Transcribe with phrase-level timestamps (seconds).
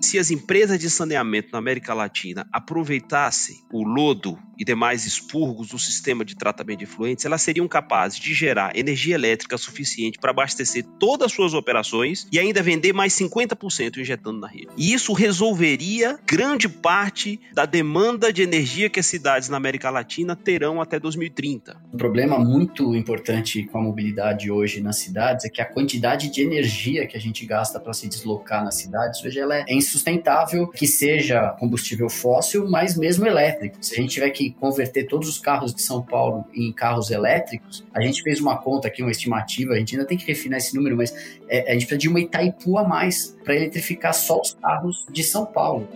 [0.00, 5.78] Se as empresas de saneamento na América Latina aproveitassem o lodo e demais expurgos do
[5.78, 10.84] sistema de tratamento de efluentes, elas seriam capazes de gerar energia elétrica suficiente para abastecer
[10.98, 14.68] todas as suas operações e ainda vender mais 50% injetando na rede.
[14.76, 20.34] E isso resolveria grande parte da demanda de energia que as cidades na América Latina
[20.34, 21.76] terão até 2030.
[21.92, 26.42] Um problema muito importante com a mobilidade hoje nas cidades é que a quantidade de
[26.42, 30.86] energia que a gente gasta para se deslocar nas cidades hoje ela é insustentável que
[30.86, 33.76] seja combustível fóssil, mas mesmo elétrico.
[33.80, 37.84] Se a gente tiver que converter todos os carros de São Paulo em carros elétricos,
[37.92, 40.74] a gente fez uma conta aqui, uma estimativa, a gente ainda tem que refinar esse
[40.74, 41.12] número, mas
[41.48, 45.24] é, a gente precisa de uma Itaipu a mais para eletrificar só os carros de
[45.24, 45.88] São Paulo.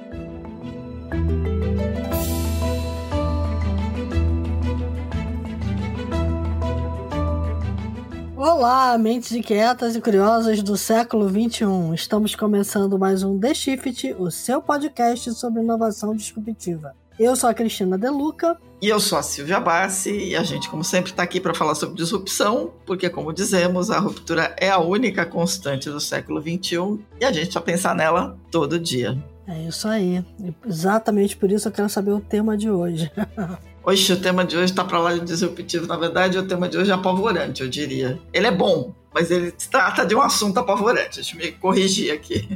[8.47, 11.95] Olá, mentes inquietas e curiosas do século 21.
[11.95, 16.95] Estamos começando mais um The Shift, o seu podcast sobre inovação disruptiva.
[17.19, 18.59] Eu sou a Cristina Deluca.
[18.83, 21.75] E eu sou a Silvia Bassi, e a gente, como sempre, está aqui para falar
[21.75, 27.25] sobre disrupção, porque, como dizemos, a ruptura é a única constante do século XXI e
[27.25, 29.17] a gente vai pensar nela todo dia.
[29.49, 30.23] É isso aí.
[30.67, 33.11] Exatamente por isso eu quero saber o tema de hoje.
[33.87, 35.87] Hoje o tema de hoje está para lá de disruptivo.
[35.87, 38.19] Na verdade, o tema de hoje é apavorante, eu diria.
[38.33, 41.17] Ele é bom, mas ele trata de um assunto apavorante.
[41.17, 42.49] Deixa eu me corrigir aqui.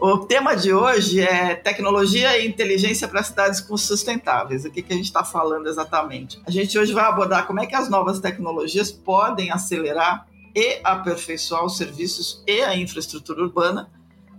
[0.00, 4.64] O tema de hoje é tecnologia e inteligência para cidades sustentáveis.
[4.64, 6.40] O que, que a gente está falando exatamente?
[6.44, 11.64] A gente hoje vai abordar como é que as novas tecnologias podem acelerar e aperfeiçoar
[11.64, 13.88] os serviços e a infraestrutura urbana,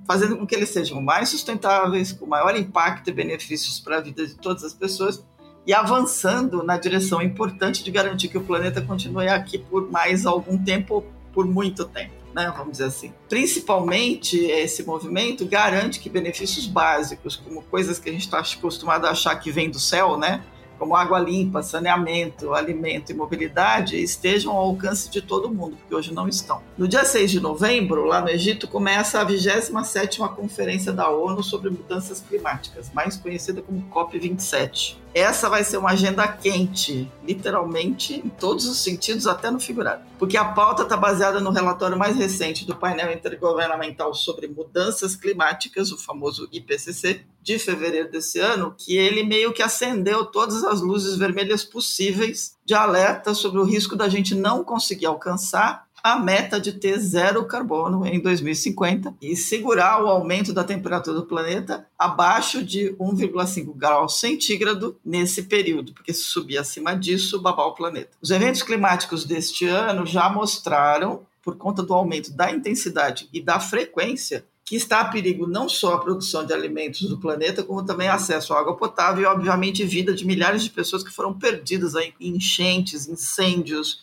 [0.06, 4.28] fazendo com que eles sejam mais sustentáveis, com maior impacto e benefícios para a vida
[4.28, 5.23] de todas as pessoas
[5.66, 10.58] e avançando na direção importante de garantir que o planeta continue aqui por mais algum
[10.58, 11.03] tempo,
[11.34, 12.22] por muito tempo.
[12.34, 13.14] Né, vamos dizer assim.
[13.28, 19.09] Principalmente esse movimento garante que benefícios básicos, como coisas que a gente está acostumado a
[19.09, 20.42] achar que vem do céu, né,
[20.81, 26.12] como água limpa, saneamento, alimento e mobilidade, estejam ao alcance de todo mundo, porque hoje
[26.12, 26.63] não estão.
[26.75, 31.69] No dia 6 de novembro, lá no Egito, começa a 27ª Conferência da ONU sobre
[31.69, 38.66] Mudanças Climáticas, mais conhecida como COP27 essa vai ser uma agenda quente, literalmente, em todos
[38.66, 40.04] os sentidos, até no figurado.
[40.18, 45.92] Porque a pauta está baseada no relatório mais recente do painel intergovernamental sobre mudanças climáticas,
[45.92, 51.18] o famoso IPCC, de fevereiro desse ano, que ele meio que acendeu todas as luzes
[51.18, 56.73] vermelhas possíveis de alerta sobre o risco da gente não conseguir alcançar a meta de
[56.73, 62.94] ter zero carbono em 2050 e segurar o aumento da temperatura do planeta abaixo de
[63.00, 68.09] 1,5 graus centígrado nesse período, porque se subir acima disso, babar o planeta.
[68.22, 73.59] Os eventos climáticos deste ano já mostraram, por conta do aumento da intensidade e da
[73.59, 78.07] frequência, que está a perigo não só a produção de alimentos do planeta, como também
[78.07, 82.13] acesso à água potável e, obviamente, vida de milhares de pessoas que foram perdidas em
[82.22, 84.01] enchentes, incêndios,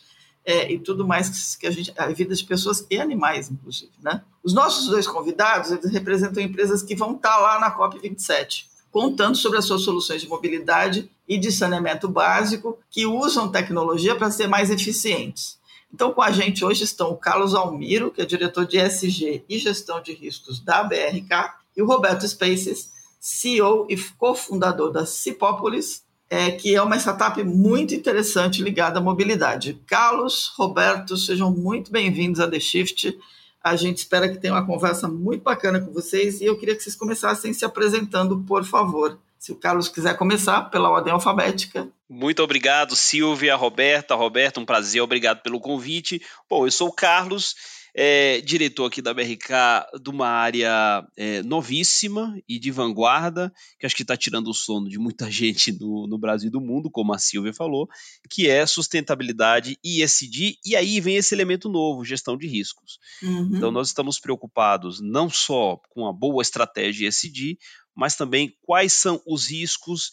[0.49, 4.23] é, e tudo mais que a gente, a vida de pessoas e animais, inclusive, né?
[4.43, 9.37] Os nossos dois convidados, eles representam empresas que vão estar lá na COP 27, contando
[9.37, 14.47] sobre as suas soluções de mobilidade e de saneamento básico que usam tecnologia para ser
[14.47, 15.59] mais eficientes.
[15.93, 19.59] Então, com a gente hoje estão o Carlos Almiro, que é diretor de SG e
[19.59, 22.89] gestão de riscos da BRK, e o Roberto Spaces,
[23.19, 29.81] CEO e cofundador da Cipópolis, é, que é uma startup muito interessante ligada à mobilidade.
[29.87, 33.17] Carlos, Roberto, sejam muito bem-vindos a The Shift.
[33.63, 36.83] A gente espera que tenha uma conversa muito bacana com vocês e eu queria que
[36.83, 39.17] vocês começassem se apresentando, por favor.
[39.39, 41.87] Se o Carlos quiser começar pela ordem alfabética.
[42.09, 44.13] Muito obrigado, Silvia, Roberta.
[44.13, 46.21] Roberta, um prazer, obrigado pelo convite.
[46.49, 47.55] Bom, eu sou o Carlos
[48.01, 53.93] é, diretor aqui da BRK de uma área é, novíssima e de vanguarda, que acho
[53.93, 57.13] que está tirando o sono de muita gente no, no Brasil e do mundo, como
[57.13, 57.89] a Silvia falou,
[58.29, 62.99] que é sustentabilidade e ESG, e aí vem esse elemento novo, gestão de riscos.
[63.21, 63.51] Uhum.
[63.57, 67.57] Então nós estamos preocupados não só com a boa estratégia ESG,
[67.93, 70.09] mas também quais são os riscos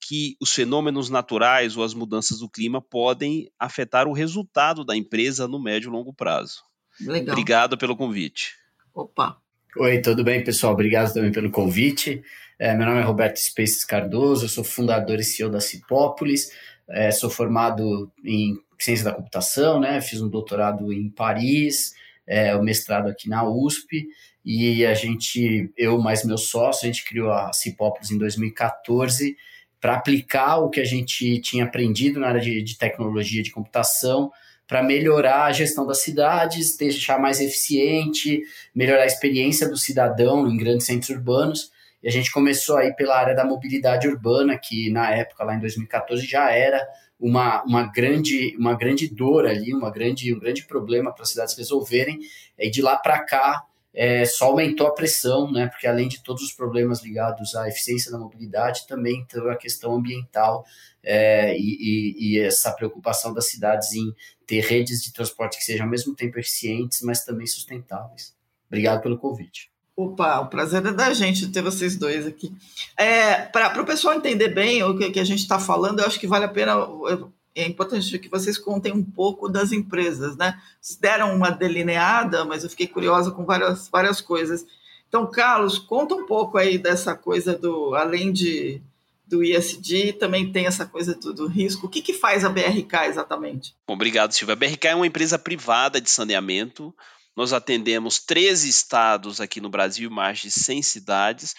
[0.00, 5.46] que os fenômenos naturais ou as mudanças do clima podem afetar o resultado da empresa
[5.46, 6.66] no médio e longo prazo.
[7.00, 7.32] Legal.
[7.32, 8.54] Obrigado pelo convite.
[8.94, 9.36] Opa.
[9.76, 10.72] Oi, tudo bem, pessoal?
[10.72, 12.22] Obrigado também pelo convite.
[12.58, 16.50] É, meu nome é Roberto Spaces Cardoso, eu sou fundador e CEO da Cipópolis,
[16.88, 20.00] é, sou formado em ciência da computação, né?
[20.00, 21.94] Fiz um doutorado em Paris,
[22.26, 24.08] é, o mestrado aqui na USP,
[24.44, 29.36] e a gente, eu mais meu sócio, a gente criou a Cipópolis em 2014
[29.80, 34.32] para aplicar o que a gente tinha aprendido na área de, de tecnologia de computação
[34.68, 38.42] para melhorar a gestão das cidades, deixar mais eficiente,
[38.74, 41.72] melhorar a experiência do cidadão em grandes centros urbanos.
[42.02, 45.60] E a gente começou aí pela área da mobilidade urbana, que na época, lá em
[45.60, 46.86] 2014, já era
[47.18, 51.56] uma, uma, grande, uma grande dor ali, uma grande, um grande problema para as cidades
[51.56, 52.18] resolverem.
[52.58, 53.64] E de lá para cá,
[54.00, 55.66] é, só aumentou a pressão, né?
[55.66, 59.92] Porque além de todos os problemas ligados à eficiência da mobilidade, também tem a questão
[59.92, 60.64] ambiental
[61.02, 64.14] é, e, e, e, essa preocupação das cidades em
[64.46, 68.36] ter redes de transporte que sejam ao mesmo tempo eficientes, mas também sustentáveis.
[68.68, 69.68] Obrigado pelo convite.
[69.96, 72.54] Opa, o prazer é da gente ter vocês dois aqui.
[72.96, 76.20] É, Para o pessoal entender bem o que, que a gente está falando, eu acho
[76.20, 76.76] que vale a pena,
[77.54, 80.60] é importante que vocês contem um pouco das empresas, né?
[80.80, 84.64] Vocês deram uma delineada, mas eu fiquei curiosa com várias, várias coisas.
[85.08, 88.80] Então, Carlos, conta um pouco aí dessa coisa do, além de,
[89.26, 91.86] do ISD, também tem essa coisa do, do risco.
[91.86, 93.74] O que, que faz a BRK exatamente?
[93.86, 94.52] Obrigado, Silvia.
[94.52, 96.94] A BRK é uma empresa privada de saneamento,
[97.38, 101.54] nós atendemos 13 estados aqui no Brasil, mais de 100 cidades,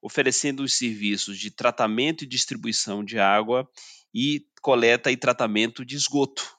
[0.00, 3.68] oferecendo os serviços de tratamento e distribuição de água
[4.14, 6.56] e coleta e tratamento de esgoto.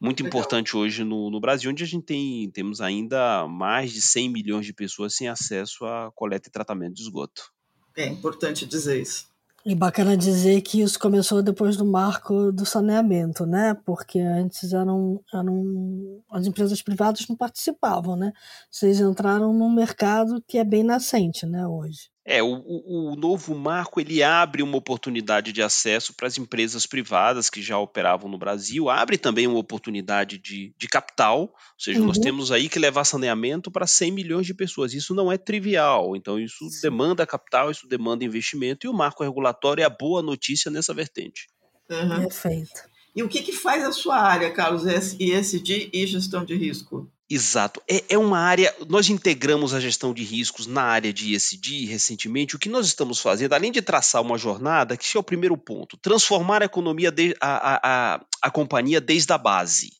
[0.00, 0.40] Muito Legal.
[0.40, 4.66] importante hoje no, no, Brasil, onde a gente tem, temos ainda mais de 100 milhões
[4.66, 7.52] de pessoas sem acesso a coleta e tratamento de esgoto.
[7.96, 9.30] É importante dizer isso.
[9.64, 13.74] E bacana dizer que isso começou depois do marco do saneamento, né?
[13.86, 18.32] Porque antes eram, eram as empresas privadas não participavam, né?
[18.68, 22.10] Vocês entraram num mercado que é bem nascente, né, hoje.
[22.24, 27.50] É, o, o, novo marco ele abre uma oportunidade de acesso para as empresas privadas
[27.50, 32.06] que já operavam no Brasil, abre também uma oportunidade de, de capital, ou seja, uhum.
[32.06, 34.94] nós temos aí que levar saneamento para 100 milhões de pessoas.
[34.94, 36.82] Isso não é trivial, então isso Sim.
[36.82, 41.48] demanda capital, isso demanda investimento, e o marco regulatório é a boa notícia nessa vertente.
[41.90, 42.22] Uhum.
[42.22, 42.92] Perfeito.
[43.16, 47.11] E o que, que faz a sua área, Carlos, ESG e gestão de risco?
[47.30, 47.82] Exato.
[47.88, 48.74] É, é uma área.
[48.88, 52.56] Nós integramos a gestão de riscos na área de ESG recentemente.
[52.56, 55.56] O que nós estamos fazendo, além de traçar uma jornada, que esse é o primeiro
[55.56, 59.92] ponto, transformar a economia, de, a, a, a, companhia desde a base.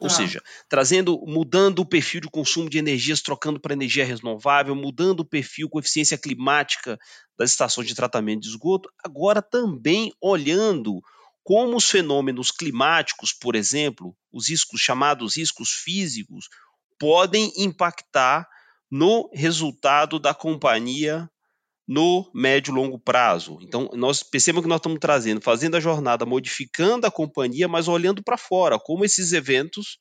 [0.00, 0.10] Ou ah.
[0.10, 5.24] seja, trazendo, mudando o perfil de consumo de energias, trocando para energia renovável, mudando o
[5.24, 6.98] perfil com eficiência climática
[7.38, 11.00] das estações de tratamento de esgoto, agora também olhando
[11.44, 16.48] como os fenômenos climáticos, por exemplo, os riscos chamados riscos físicos,
[17.00, 18.46] podem impactar
[18.90, 21.28] no resultado da companhia
[21.88, 23.58] no médio e longo prazo.
[23.62, 28.22] Então, nós percebemos que nós estamos trazendo, fazendo a jornada, modificando a companhia, mas olhando
[28.22, 29.98] para fora, como esses eventos,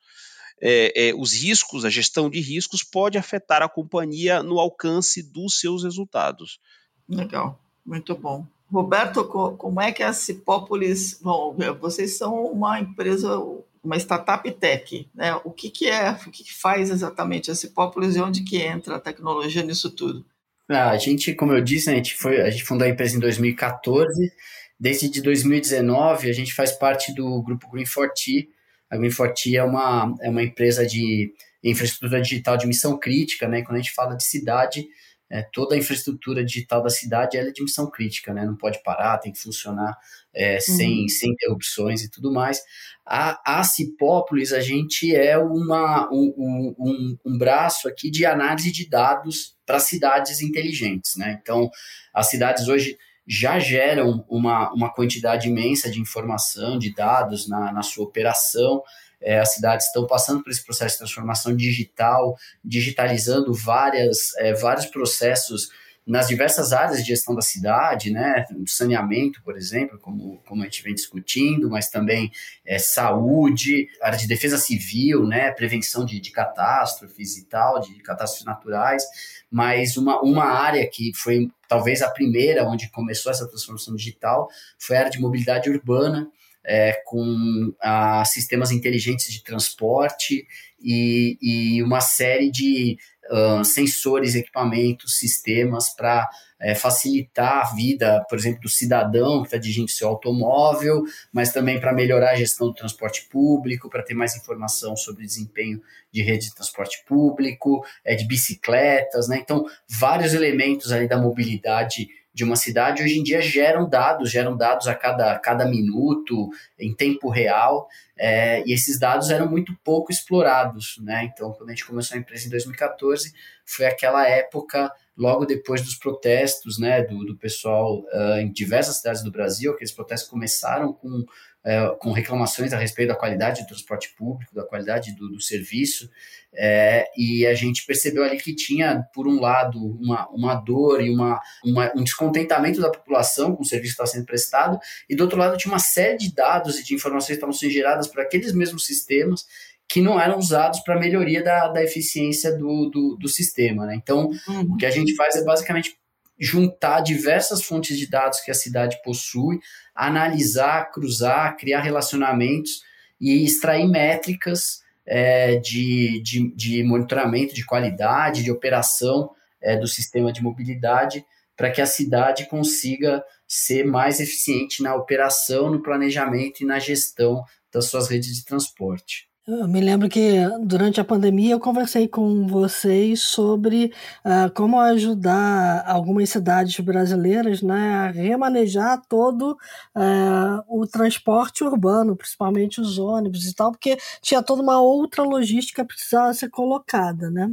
[0.61, 5.59] é, é, os riscos, a gestão de riscos pode afetar a companhia no alcance dos
[5.59, 6.59] seus resultados.
[7.07, 8.45] Legal, muito bom.
[8.71, 13.39] Roberto, como é que a Cipópolis, bom, vocês são uma empresa
[13.83, 15.35] uma startup tech, né?
[15.43, 18.95] O que, que é, o que, que faz exatamente a Cipópolis e onde que entra
[18.95, 20.25] a tecnologia nisso tudo?
[20.69, 23.19] Ah, a gente, como eu disse, a gente, foi, a gente fundou a empresa em
[23.19, 24.31] 2014.
[24.79, 28.47] Desde de 2019, a gente faz parte do grupo Green 4T.
[28.89, 31.33] A Green 4T é uma, é uma empresa de
[31.63, 33.61] infraestrutura digital de missão crítica, né?
[33.63, 34.87] Quando a gente fala de cidade,
[35.29, 38.45] é, toda a infraestrutura digital da cidade é de missão crítica, né?
[38.45, 39.95] Não pode parar, tem que funcionar
[40.33, 40.59] é, uhum.
[40.61, 42.63] sem, sem interrupções e tudo mais.
[43.05, 48.89] A, a Cipópolis, a gente é uma, um, um, um braço aqui de análise de
[48.89, 51.39] dados para cidades inteligentes, né?
[51.41, 51.69] Então,
[52.13, 57.83] as cidades hoje já geram uma, uma quantidade imensa de informação, de dados na, na
[57.83, 58.81] sua operação,
[59.21, 64.85] é, as cidades estão passando por esse processo de transformação digital, digitalizando várias, é, vários
[64.85, 65.69] processos
[66.09, 70.81] nas diversas áreas de gestão da cidade, né, saneamento, por exemplo, como, como a gente
[70.81, 72.31] vem discutindo, mas também
[72.65, 78.43] é, saúde, área de defesa civil, né, prevenção de, de catástrofes e tal, de catástrofes
[78.43, 79.03] naturais,
[79.51, 84.49] mas uma, uma área que foi talvez a primeira onde começou essa transformação digital
[84.79, 86.27] foi a área de mobilidade urbana,
[86.65, 90.45] é, com ah, sistemas inteligentes de transporte
[90.81, 92.97] e, e uma série de
[93.29, 96.27] uh, sensores, equipamentos, sistemas para
[96.59, 101.79] é, facilitar a vida, por exemplo, do cidadão que está dirigindo seu automóvel, mas também
[101.79, 106.21] para melhorar a gestão do transporte público, para ter mais informação sobre o desempenho de
[106.21, 109.37] rede de transporte público, é, de bicicletas, né?
[109.41, 112.09] Então, vários elementos ali da mobilidade
[112.39, 116.95] de uma cidade hoje em dia geram dados, geram dados a cada, cada minuto, em
[116.95, 121.25] tempo real, é, e esses dados eram muito pouco explorados, né?
[121.25, 123.33] Então, quando a gente começou a empresa em 2014,
[123.65, 129.21] foi aquela época logo depois dos protestos né, do, do pessoal uh, em diversas cidades
[129.21, 129.73] do Brasil.
[129.73, 131.25] Aqueles protestos começaram com
[131.65, 136.09] é, com reclamações a respeito da qualidade do transporte público, da qualidade do, do serviço,
[136.53, 141.09] é, e a gente percebeu ali que tinha, por um lado, uma, uma dor e
[141.09, 145.23] uma, uma, um descontentamento da população com o serviço que estava sendo prestado, e do
[145.23, 148.21] outro lado tinha uma série de dados e de informações que estavam sendo geradas por
[148.21, 149.45] aqueles mesmos sistemas
[149.89, 153.87] que não eram usados para melhoria da, da eficiência do, do, do sistema.
[153.87, 153.95] Né?
[153.95, 154.73] Então, uhum.
[154.73, 155.97] o que a gente faz é basicamente
[156.39, 159.59] juntar diversas fontes de dados que a cidade possui,
[159.93, 162.81] analisar, cruzar, criar relacionamentos
[163.19, 169.31] e extrair métricas é, de, de, de, monitoramento de qualidade, de operação
[169.61, 171.25] é, do sistema de mobilidade,
[171.57, 177.43] para que a cidade consiga ser mais eficiente na operação, no planejamento e na gestão
[177.73, 179.28] das suas redes de transporte.
[179.51, 183.91] Eu me lembro que durante a pandemia eu conversei com vocês sobre
[184.23, 189.53] uh, como ajudar algumas cidades brasileiras né, a remanejar todo
[189.95, 195.81] uh, o transporte urbano, principalmente os ônibus e tal, porque tinha toda uma outra logística
[195.83, 197.51] que precisava ser colocada, né?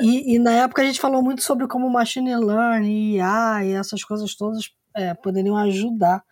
[0.00, 4.04] E, e, na época a gente falou muito sobre como machine learning, IA e essas
[4.04, 6.22] coisas todas é, poderiam ajudar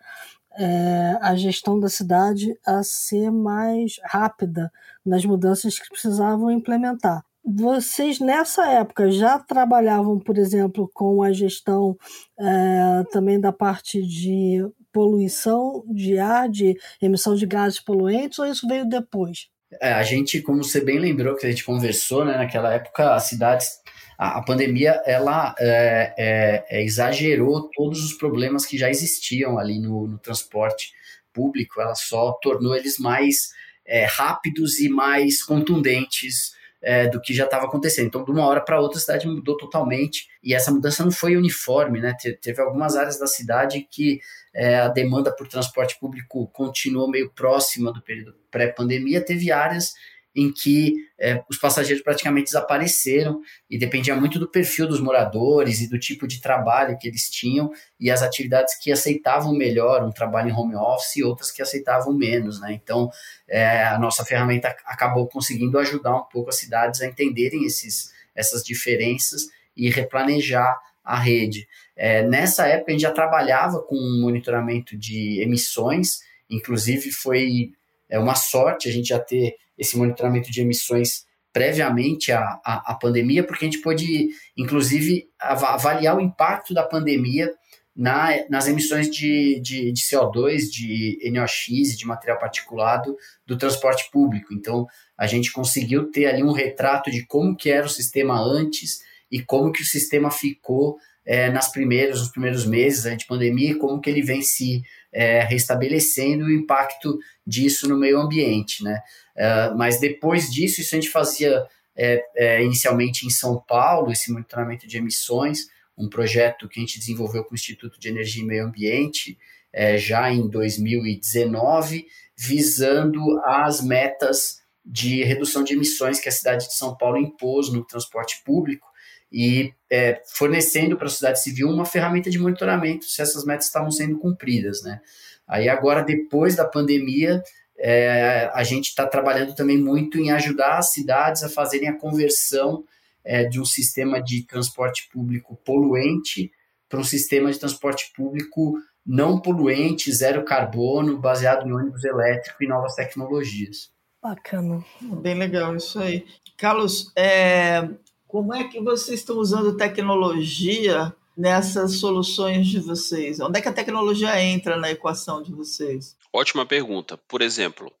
[0.57, 4.71] é, a gestão da cidade a ser mais rápida
[5.05, 7.23] nas mudanças que precisavam implementar.
[7.45, 11.97] Vocês nessa época já trabalhavam, por exemplo, com a gestão
[12.39, 18.65] é, também da parte de poluição de ar, de emissão de gases poluentes, ou isso
[18.67, 19.47] veio depois?
[19.81, 23.23] É, a gente, como você bem lembrou que a gente conversou, né, naquela época as
[23.23, 23.79] cidades
[24.17, 29.79] a, a pandemia ela é, é, é, exagerou todos os problemas que já existiam ali
[29.79, 30.91] no, no transporte
[31.33, 33.49] público, ela só tornou eles mais
[33.85, 36.53] é, rápidos e mais contundentes
[36.83, 38.07] é, do que já estava acontecendo.
[38.07, 41.37] Então, de uma hora para outra, a cidade mudou totalmente e essa mudança não foi
[41.37, 42.13] uniforme, né?
[42.13, 44.19] Te, teve algumas áreas da cidade que
[44.53, 49.93] é, a demanda por transporte público continuou meio próxima do período pré-pandemia, teve áreas
[50.35, 55.89] em que é, os passageiros praticamente desapareceram e dependia muito do perfil dos moradores e
[55.89, 60.49] do tipo de trabalho que eles tinham e as atividades que aceitavam melhor um trabalho
[60.49, 62.73] em home office e outras que aceitavam menos, né?
[62.73, 63.09] Então,
[63.47, 68.63] é, a nossa ferramenta acabou conseguindo ajudar um pouco as cidades a entenderem esses, essas
[68.63, 69.43] diferenças
[69.77, 71.67] e replanejar a rede.
[71.95, 77.71] É, nessa época, a gente já trabalhava com monitoramento de emissões, inclusive foi
[78.09, 82.95] é uma sorte a gente já ter esse monitoramento de emissões previamente à, à, à
[82.95, 87.53] pandemia, porque a gente pôde, inclusive, avaliar o impacto da pandemia
[87.95, 94.51] na, nas emissões de, de, de, CO2, de NOx de material particulado do transporte público.
[94.51, 99.01] Então, a gente conseguiu ter ali um retrato de como que era o sistema antes
[99.31, 103.75] e como que o sistema ficou é, nas primeiros, nos primeiros meses da pandemia e
[103.75, 109.01] como que ele vem se é, restabelecendo o impacto disso no meio ambiente, né?
[109.35, 111.65] Uh, mas depois disso, isso a gente fazia
[111.95, 116.99] é, é, inicialmente em São Paulo, esse monitoramento de emissões, um projeto que a gente
[116.99, 119.37] desenvolveu com o Instituto de Energia e Meio Ambiente
[119.71, 122.05] é, já em 2019,
[122.37, 127.85] visando as metas de redução de emissões que a cidade de São Paulo impôs no
[127.85, 128.87] transporte público
[129.33, 133.89] e é, fornecendo para a sociedade civil uma ferramenta de monitoramento se essas metas estavam
[133.89, 135.01] sendo cumpridas, né?
[135.47, 137.43] Aí agora, depois da pandemia,
[137.77, 142.83] é, a gente está trabalhando também muito em ajudar as cidades a fazerem a conversão
[143.23, 146.51] é, de um sistema de transporte público poluente
[146.87, 152.67] para um sistema de transporte público não poluente, zero carbono, baseado em ônibus elétrico e
[152.67, 153.91] novas tecnologias.
[154.21, 154.83] Bacana.
[155.01, 156.25] Bem legal isso aí.
[156.57, 157.89] Carlos, é,
[158.33, 163.39] como é que vocês estão usando tecnologia nessas soluções de vocês?
[163.39, 166.17] Onde é que a tecnologia entra na equação de vocês?
[166.33, 167.15] Ótima pergunta.
[167.15, 167.93] Por exemplo,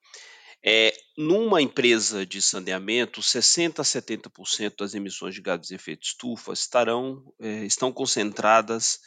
[0.65, 6.51] é, numa empresa de saneamento, 60% a 70% das emissões de gases de efeito estufa
[6.51, 9.01] estarão, é, estão concentradas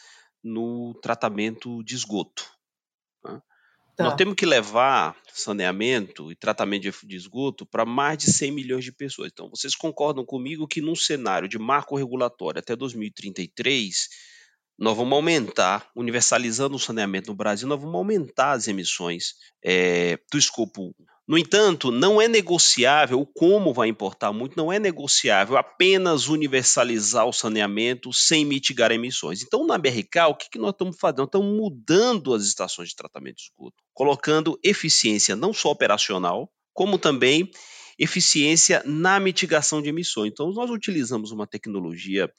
[0.45, 2.56] no tratamento de esgoto.
[3.97, 4.05] Tá.
[4.05, 8.93] Nós temos que levar saneamento e tratamento de esgoto para mais de 100 milhões de
[8.93, 9.31] pessoas.
[9.33, 14.09] Então, vocês concordam comigo que num cenário de marco regulatório até 2033,
[14.79, 19.35] nós vamos aumentar, universalizando o saneamento no Brasil, nós vamos aumentar as emissões
[19.65, 20.95] é, do escopo
[21.29, 27.27] no entanto, não é negociável, o como vai importar muito, não é negociável apenas universalizar
[27.27, 29.43] o saneamento sem mitigar emissões.
[29.43, 31.19] Então, na BRK, o que, que nós estamos fazendo?
[31.19, 36.97] Nós estamos mudando as estações de tratamento de esgoto, colocando eficiência não só operacional, como
[36.97, 37.51] também
[37.99, 40.31] eficiência na mitigação de emissões.
[40.31, 42.31] Então, nós utilizamos uma tecnologia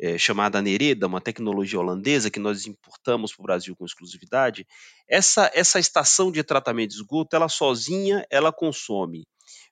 [0.00, 4.66] é, chamada Nereda, uma tecnologia holandesa que nós importamos para o Brasil com exclusividade,
[5.08, 9.24] essa, essa estação de tratamento de esgoto, ela sozinha, ela consome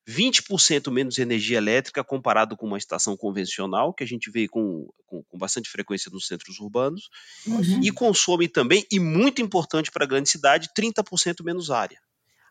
[0.09, 5.23] 20% menos energia elétrica comparado com uma estação convencional, que a gente vê com, com,
[5.23, 7.09] com bastante frequência nos centros urbanos,
[7.47, 7.81] uhum.
[7.83, 11.99] e consome também, e muito importante para a grande cidade, 30% menos área,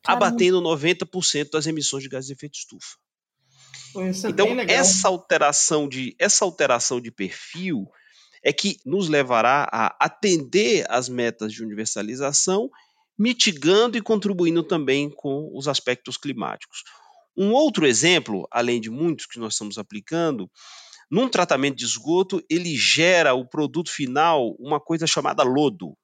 [0.04, 0.28] Caramba.
[0.28, 2.98] abatendo 90% das emissões de gases de efeito estufa.
[3.96, 7.88] É então, essa alteração, de, essa alteração de perfil
[8.44, 12.70] é que nos levará a atender as metas de universalização,
[13.18, 16.84] mitigando e contribuindo também com os aspectos climáticos.
[17.36, 20.50] Um outro exemplo, além de muitos que nós estamos aplicando,
[21.12, 25.98] num tratamento de esgoto, ele gera o produto final uma coisa chamada lodo.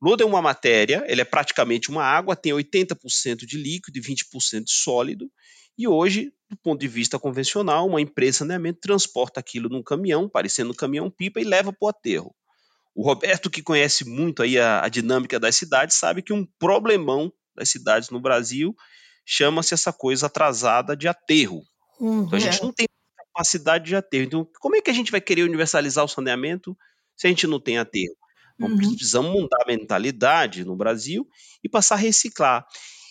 [0.00, 4.64] Lodo é uma matéria, ele é praticamente uma água, tem 80% de líquido e 20%
[4.64, 5.30] de sólido,
[5.78, 10.28] e hoje, do ponto de vista convencional, uma empresa de saneamento transporta aquilo num caminhão,
[10.28, 12.34] parecendo um caminhão-pipa, e leva para o aterro.
[12.94, 17.32] O Roberto, que conhece muito aí a, a dinâmica das cidades, sabe que um problemão
[17.54, 18.74] das cidades no Brasil
[19.24, 21.62] chama-se essa coisa atrasada de aterro.
[21.98, 22.24] Uhum.
[22.24, 22.86] Então a gente não tem
[23.16, 24.24] capacidade de aterro.
[24.24, 26.76] Então, como é que a gente vai querer universalizar o saneamento
[27.16, 28.14] se a gente não tem aterro?
[28.54, 28.76] Então, uhum.
[28.76, 31.26] precisamos mudar a mentalidade no Brasil
[31.64, 32.66] e passar a reciclar.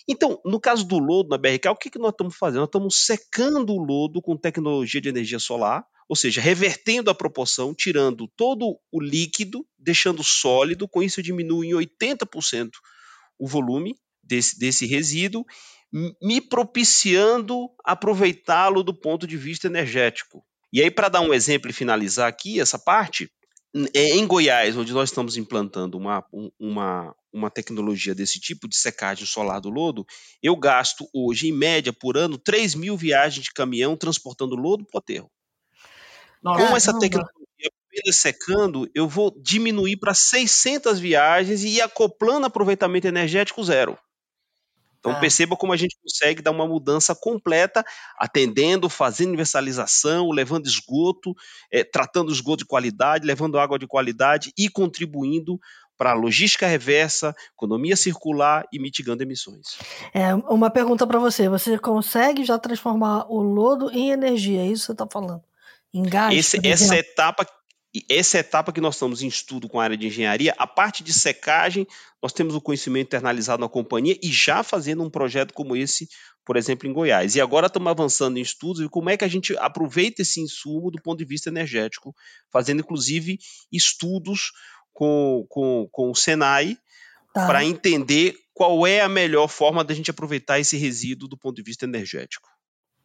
[0.07, 2.61] Então, no caso do lodo na BRK, o que, que nós estamos fazendo?
[2.61, 7.73] Nós estamos secando o lodo com tecnologia de energia solar, ou seja, revertendo a proporção,
[7.73, 12.69] tirando todo o líquido, deixando sólido, com isso diminui em 80%
[13.39, 15.45] o volume desse, desse resíduo
[16.21, 20.43] me propiciando aproveitá-lo do ponto de vista energético.
[20.71, 23.29] E aí, para dar um exemplo e finalizar aqui essa parte,
[23.93, 26.25] em Goiás, onde nós estamos implantando uma,
[26.59, 30.05] uma, uma tecnologia desse tipo de secagem solar do lodo,
[30.43, 34.97] eu gasto hoje, em média, por ano, 3 mil viagens de caminhão transportando lodo para
[34.97, 35.31] o aterro.
[36.43, 37.31] Com essa tecnologia
[37.91, 43.97] apenas secando, eu vou diminuir para 600 viagens e ir acoplando aproveitamento energético zero.
[45.01, 45.19] Então ah.
[45.19, 47.83] perceba como a gente consegue dar uma mudança completa,
[48.17, 51.35] atendendo, fazendo universalização, levando esgoto,
[51.71, 55.59] é, tratando esgoto de qualidade, levando água de qualidade e contribuindo
[55.97, 59.77] para a logística reversa, economia circular e mitigando emissões.
[60.13, 64.61] É, uma pergunta para você: você consegue já transformar o lodo em energia?
[64.61, 65.43] É isso que você está falando?
[65.93, 66.35] Em gás?
[66.35, 67.45] Esse, essa etapa
[67.93, 71.03] e essa etapa que nós estamos em estudo com a área de engenharia, a parte
[71.03, 71.85] de secagem,
[72.23, 76.07] nós temos o conhecimento internalizado na companhia e já fazendo um projeto como esse,
[76.45, 77.35] por exemplo, em Goiás.
[77.35, 80.89] E agora estamos avançando em estudos e como é que a gente aproveita esse insumo
[80.89, 82.15] do ponto de vista energético,
[82.49, 83.37] fazendo inclusive
[83.69, 84.53] estudos
[84.93, 86.77] com, com, com o Senai
[87.33, 87.45] tá.
[87.45, 91.63] para entender qual é a melhor forma da gente aproveitar esse resíduo do ponto de
[91.63, 92.47] vista energético.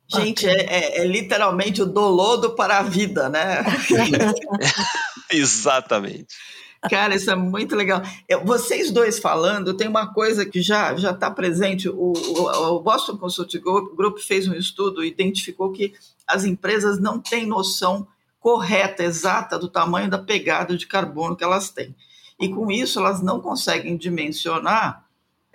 [0.08, 3.64] Gente, é, é, é, literalmente o dolodo para a vida, né?
[5.30, 6.34] Exatamente.
[6.88, 8.00] Cara, isso é muito legal.
[8.44, 11.88] Vocês dois falando, tem uma coisa que já já está presente.
[11.88, 15.94] O, o, o, Boston Consulting Group fez um estudo e identificou que
[16.26, 18.06] as empresas não têm noção
[18.38, 21.94] correta, exata do tamanho da pegada de carbono que elas têm.
[22.38, 25.05] E com isso, elas não conseguem dimensionar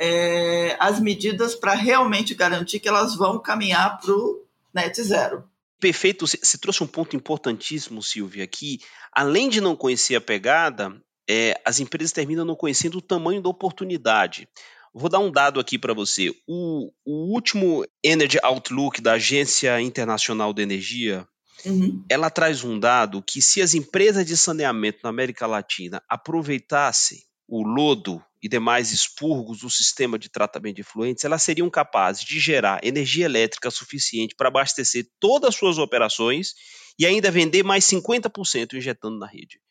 [0.04, 5.44] é, as medidas para realmente garantir que elas vão caminhar para o net zero.
[5.80, 8.80] Perfeito, você trouxe um ponto importantíssimo, Silvia, que
[9.12, 10.92] além de não conhecer a pegada,
[11.30, 14.48] é, as empresas terminam não conhecendo o tamanho da oportunidade.
[14.92, 16.34] Vou dar um dado aqui para você.
[16.48, 21.28] O, o, último Energy Outlook da Agência Internacional de Energia,
[21.64, 22.04] uhum.
[22.10, 27.64] ela traz um dado que se as empresas de saneamento na América Latina aproveitassem o
[27.64, 32.84] lodo e demais expurgos do sistema de tratamento de efluentes, elas seriam capazes de gerar
[32.84, 36.54] energia elétrica suficiente para abastecer todas as suas operações
[36.98, 39.62] e ainda vender mais 50% injetando na rede.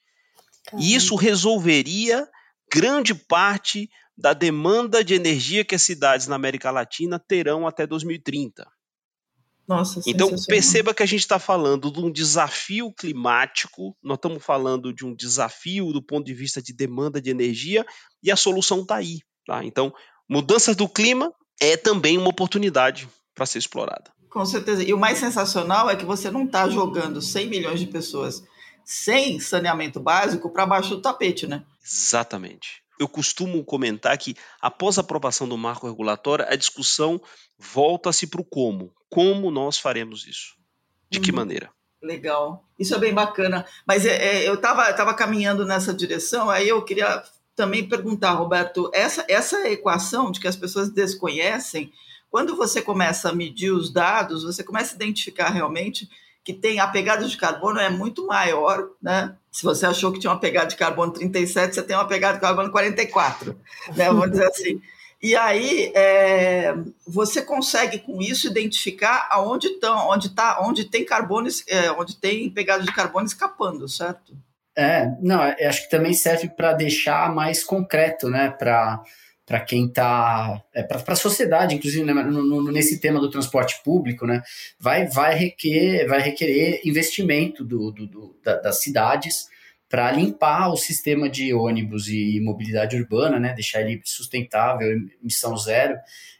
[0.66, 0.86] Caramba.
[0.86, 2.28] E isso resolveria
[2.72, 8.70] grande parte da demanda de energia que as cidades na América Latina terão até 2030.
[9.70, 14.92] Nossa, então perceba que a gente está falando de um desafio climático, nós estamos falando
[14.92, 17.86] de um desafio do ponto de vista de demanda de energia
[18.20, 19.20] e a solução está aí.
[19.46, 19.64] Tá?
[19.64, 19.94] Então,
[20.28, 24.10] mudanças do clima é também uma oportunidade para ser explorada.
[24.28, 24.82] Com certeza.
[24.82, 28.42] E o mais sensacional é que você não está jogando 100 milhões de pessoas
[28.84, 31.62] sem saneamento básico para baixo do tapete, né?
[31.80, 37.18] Exatamente eu costumo comentar que, após a aprovação do marco regulatório, a discussão
[37.58, 38.92] volta-se para o como.
[39.10, 40.56] Como nós faremos isso?
[41.10, 41.36] De que uhum.
[41.36, 41.70] maneira?
[42.00, 42.64] Legal.
[42.78, 43.66] Isso é bem bacana.
[43.86, 47.22] Mas é, é, eu estava tava caminhando nessa direção, aí eu queria
[47.54, 51.92] também perguntar, Roberto, essa, essa equação de que as pessoas desconhecem,
[52.30, 56.08] quando você começa a medir os dados, você começa a identificar realmente
[56.42, 59.36] que tem a pegada de carbono é muito maior, né?
[59.50, 62.40] Se você achou que tinha uma pegada de carbono 37, você tem uma pegada de
[62.40, 63.60] carbono 44,
[63.94, 64.06] né?
[64.06, 64.80] Vamos dizer assim.
[65.22, 66.74] E aí é,
[67.06, 72.48] você consegue com isso identificar aonde estão, onde tá, onde tem carbono, é, onde tem
[72.48, 74.34] pegada de carbono escapando, certo?
[74.74, 78.50] É, não, acho que também serve para deixar mais concreto, né?
[78.50, 79.02] Para
[79.50, 83.82] para quem está é, para a sociedade, inclusive né, no, no, nesse tema do transporte
[83.82, 84.44] público, né,
[84.78, 89.48] vai, vai, requerer, vai requerer investimento do, do, do da, das cidades
[89.90, 94.88] para limpar o sistema de ônibus e mobilidade urbana, né, deixar ele sustentável,
[95.20, 95.98] emissão zero.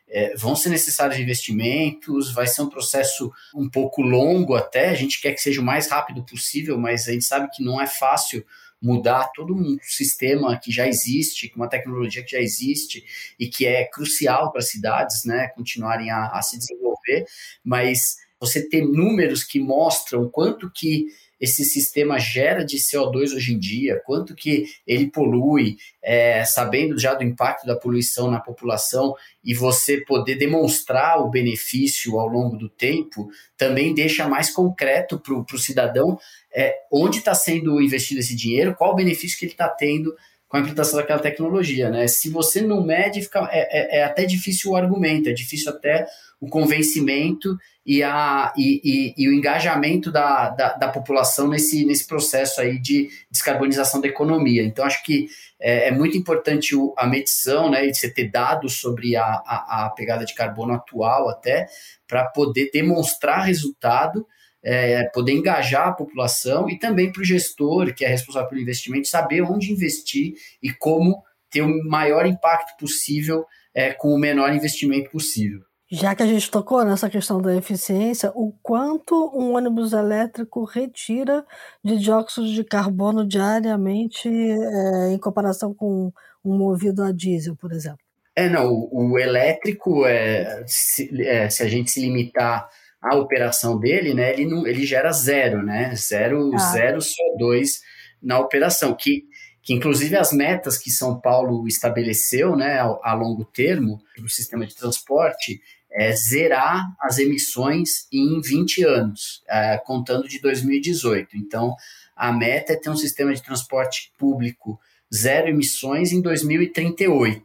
[0.09, 5.21] É, vão ser necessários investimentos, vai ser um processo um pouco longo até, a gente
[5.21, 8.45] quer que seja o mais rápido possível, mas a gente sabe que não é fácil
[8.81, 13.05] mudar todo um sistema que já existe, uma tecnologia que já existe
[13.39, 17.27] e que é crucial para as cidades, né, continuarem a, a se desenvolver,
[17.65, 21.07] mas você ter números que mostram quanto que
[21.41, 27.15] esse sistema gera de CO2 hoje em dia, quanto que ele polui, é, sabendo já
[27.15, 32.69] do impacto da poluição na população e você poder demonstrar o benefício ao longo do
[32.69, 36.19] tempo, também deixa mais concreto para o cidadão
[36.55, 40.15] é, onde está sendo investido esse dinheiro, qual o benefício que ele está tendo
[40.51, 42.09] com a implantação daquela tecnologia, né?
[42.09, 46.09] Se você não mede, fica, é, é, é, até difícil o argumento, é difícil até
[46.41, 52.05] o convencimento e, a, e, e, e o engajamento da, da, da, população nesse, nesse
[52.05, 54.65] processo aí de descarbonização da economia.
[54.65, 55.29] Então, acho que
[55.61, 59.87] é, é muito importante o, a medição, né, e você ter dados sobre a, a,
[59.87, 61.69] a pegada de carbono atual até,
[62.09, 64.27] para poder demonstrar resultado
[64.63, 69.09] é, poder engajar a população e também para o gestor, que é responsável pelo investimento,
[69.09, 73.45] saber onde investir e como ter o maior impacto possível
[73.75, 75.61] é, com o menor investimento possível.
[75.93, 81.45] Já que a gente tocou nessa questão da eficiência, o quanto um ônibus elétrico retira
[81.83, 86.13] de dióxido de carbono diariamente é, em comparação com
[86.45, 87.99] um movido a diesel, por exemplo?
[88.37, 92.69] É, não, o, o elétrico, é, se, é, se a gente se limitar
[93.03, 96.59] a operação dele, né, ele, não, ele gera zero, né, zero, ah.
[96.59, 97.79] zero CO2
[98.23, 99.25] na operação, que,
[99.63, 104.67] que inclusive as metas que São Paulo estabeleceu, né, a, a longo termo, o sistema
[104.67, 105.61] de transporte,
[105.93, 111.37] é zerar as emissões em 20 anos, é, contando de 2018.
[111.37, 111.75] Então,
[112.15, 114.79] a meta é ter um sistema de transporte público
[115.13, 117.43] zero emissões em 2038.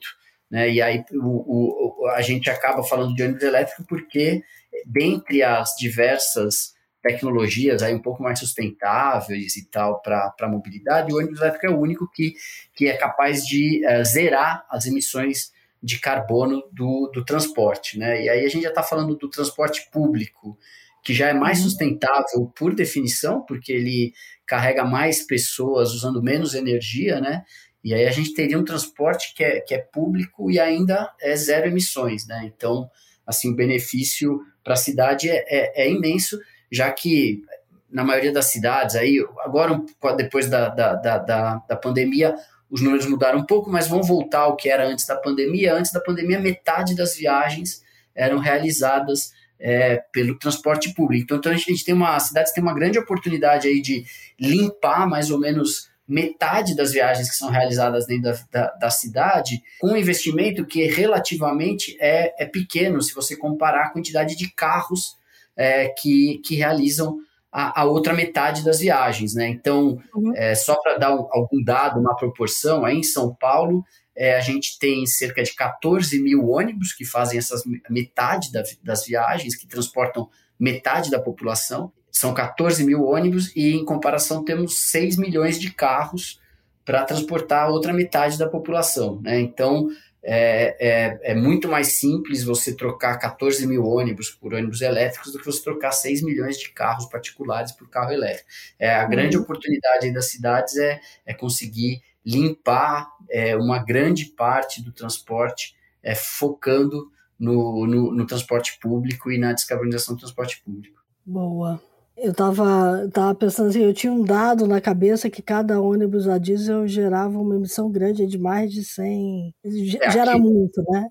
[0.52, 0.72] Né?
[0.74, 4.44] E aí o, o, a gente acaba falando de ônibus elétrico porque
[4.86, 11.18] dentre as diversas tecnologias aí um pouco mais sustentáveis e tal para a mobilidade, o
[11.18, 12.34] ônibus elétrico é o único que,
[12.76, 15.52] que é capaz de uh, zerar as emissões
[15.84, 18.00] de carbono do, do transporte.
[18.00, 18.24] Né?
[18.24, 20.58] E aí a gente já está falando do transporte público,
[21.04, 21.66] que já é mais uhum.
[21.66, 24.12] sustentável por definição, porque ele
[24.48, 27.44] carrega mais pessoas usando menos energia, né?
[27.84, 31.36] E aí a gente teria um transporte que é, que é público e ainda é
[31.36, 32.52] zero emissões, né?
[32.52, 32.90] Então,
[33.28, 36.40] assim, o benefício para a cidade é, é, é, imenso,
[36.72, 37.44] já que
[37.90, 39.80] na maioria das cidades, aí agora
[40.18, 42.36] depois da, da, da, da pandemia,
[42.70, 45.76] os números mudaram um pouco, mas vão voltar ao que era antes da pandemia.
[45.76, 51.24] Antes da pandemia, metade das viagens eram realizadas é, pelo transporte público.
[51.24, 54.04] Então, então a gente tem uma, a cidade tem uma grande oportunidade aí de
[54.40, 59.62] limpar mais ou menos metade das viagens que são realizadas dentro da, da, da, cidade,
[59.80, 65.18] com um investimento que relativamente é, é pequeno, se você comparar a quantidade de carros
[65.58, 67.18] é, que, que realizam
[67.52, 69.34] a, a, outra metade das viagens.
[69.34, 69.48] Né?
[69.48, 70.36] Então, uhum.
[70.36, 73.84] é, só para dar um, algum dado, uma proporção, aí em São Paulo,
[74.16, 79.06] é, a gente tem cerca de 14 mil ônibus que fazem essas metade da, das
[79.06, 85.18] viagens, que transportam metade da população são 14 mil ônibus e, em comparação, temos 6
[85.18, 86.40] milhões de carros
[86.86, 89.20] para transportar a outra metade da população.
[89.22, 89.42] Né?
[89.42, 89.90] Então,
[90.24, 95.40] é, é, é, muito mais simples você trocar 14 mil ônibus por ônibus elétricos do
[95.40, 98.48] que você trocar 6 milhões de carros particulares por carro elétrico.
[98.80, 99.44] É, a grande uhum.
[99.44, 107.12] oportunidade das cidades é, é conseguir limpar é, uma grande parte do transporte, é, focando
[107.38, 111.04] no, no, no transporte público e na descarbonização do transporte público.
[111.26, 111.82] Boa.
[112.18, 116.38] Eu estava tava pensando assim, eu tinha um dado na cabeça que cada ônibus a
[116.38, 119.54] diesel gerava uma emissão grande de mais de 100.
[120.02, 121.10] É, gera aqui, muito, né?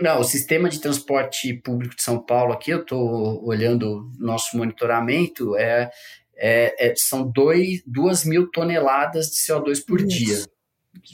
[0.00, 5.56] Não, o sistema de transporte público de São Paulo, aqui eu estou olhando nosso monitoramento,
[5.56, 5.90] é,
[6.36, 10.08] é, é são 2 mil toneladas de CO2 por Isso.
[10.08, 10.36] dia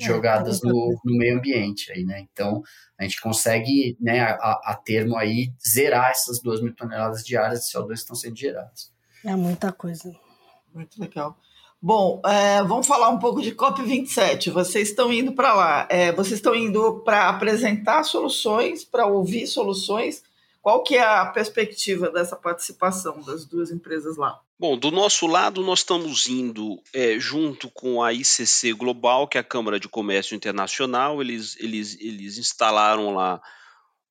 [0.01, 2.27] é, jogadas é, no, no, meio ambiente aí, né?
[2.31, 2.63] Então
[2.99, 7.73] a gente consegue, né, a, a termo aí zerar essas 2 mil toneladas diárias de
[7.73, 8.92] CO2 que estão sendo geradas.
[9.25, 10.15] É muita coisa.
[10.75, 11.37] Muito legal.
[11.81, 14.51] Bom, é, vamos falar um pouco de COP27.
[14.51, 15.89] Vocês estão indo para lá.
[15.91, 20.23] É, vocês estão indo para apresentar soluções, para ouvir soluções.
[20.61, 24.41] Qual que é a perspectiva dessa participação das duas empresas lá?
[24.57, 29.41] Bom, do nosso lado, nós estamos indo é, junto com a ICC Global, que é
[29.41, 31.21] a Câmara de Comércio Internacional.
[31.21, 33.43] Eles, eles, eles instalaram lá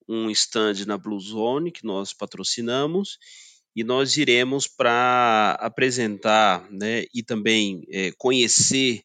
[0.09, 3.17] um stand na Blue Zone, que nós patrocinamos,
[3.75, 9.01] e nós iremos para apresentar né, e também é, conhecer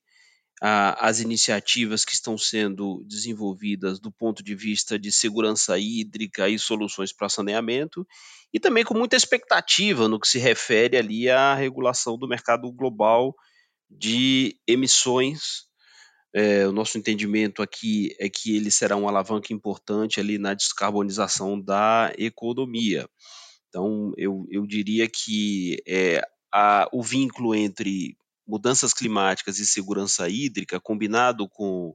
[0.61, 6.59] a, as iniciativas que estão sendo desenvolvidas do ponto de vista de segurança hídrica e
[6.59, 8.07] soluções para saneamento,
[8.53, 13.35] e também com muita expectativa no que se refere ali à regulação do mercado global
[13.91, 15.67] de emissões.
[16.35, 21.61] É, o nosso entendimento aqui é que ele será uma alavanca importante ali na descarbonização
[21.61, 23.09] da economia.
[23.77, 28.17] Então, eu, eu diria que é, a, o vínculo entre
[28.49, 31.95] mudanças climáticas e segurança hídrica, combinado com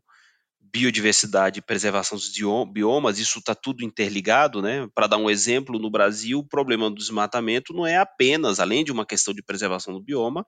[0.59, 2.31] biodiversidade e preservação dos
[2.71, 4.87] biomas, isso está tudo interligado, né?
[4.93, 8.91] Para dar um exemplo, no Brasil, o problema do desmatamento não é apenas, além de
[8.91, 10.45] uma questão de preservação do bioma,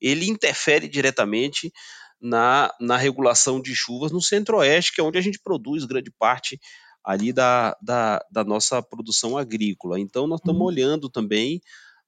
[0.00, 1.70] ele interfere diretamente
[2.18, 6.58] na, na regulação de chuvas no centro-oeste, que é onde a gente produz grande parte
[7.04, 9.98] ali da, da, da nossa produção agrícola.
[9.98, 10.66] Então, nós estamos uhum.
[10.66, 11.60] olhando também,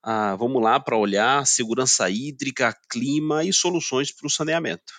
[0.02, 4.92] ah, vamos lá para olhar segurança hídrica, clima e soluções para o saneamento.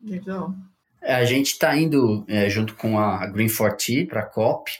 [0.00, 0.54] Legal.
[1.00, 4.70] É, a gente está indo é, junto com a Green 4T para a COP.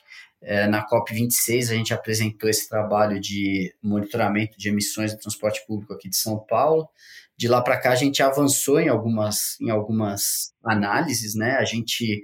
[0.40, 5.64] É, na COP 26, a gente apresentou esse trabalho de monitoramento de emissões do transporte
[5.66, 6.88] público aqui de São Paulo.
[7.36, 11.56] De lá para cá, a gente avançou em algumas, em algumas análises, né?
[11.56, 12.22] A gente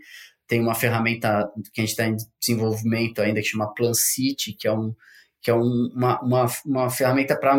[0.49, 4.67] tem uma ferramenta que a gente está em desenvolvimento ainda que chama Plan City, que
[4.67, 4.95] é um
[5.41, 7.57] que é um, uma, uma, uma ferramenta para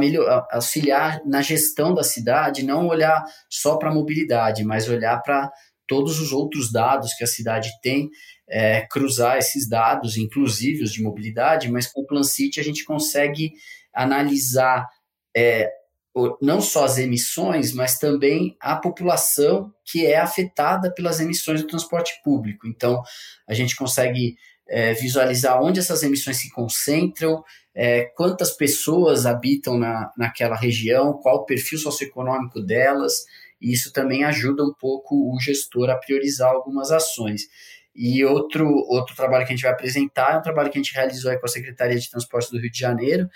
[0.51, 5.49] auxiliar na gestão da cidade, não olhar só para a mobilidade, mas olhar para
[5.87, 8.09] todos os outros dados que a cidade tem,
[8.49, 12.83] é, cruzar esses dados, inclusive os de mobilidade, mas com o Plan City a gente
[12.83, 13.53] consegue
[13.93, 14.85] analisar
[15.35, 15.69] é,
[16.41, 22.19] não só as emissões, mas também a população que é afetada pelas emissões do transporte
[22.23, 22.67] público.
[22.67, 23.01] Então,
[23.47, 24.35] a gente consegue
[24.67, 27.43] é, visualizar onde essas emissões se concentram,
[27.73, 33.23] é, quantas pessoas habitam na, naquela região, qual o perfil socioeconômico delas,
[33.61, 37.43] e isso também ajuda um pouco o gestor a priorizar algumas ações.
[37.95, 40.93] E outro, outro trabalho que a gente vai apresentar é um trabalho que a gente
[40.93, 43.27] realizou com a Secretaria de Transporte do Rio de Janeiro,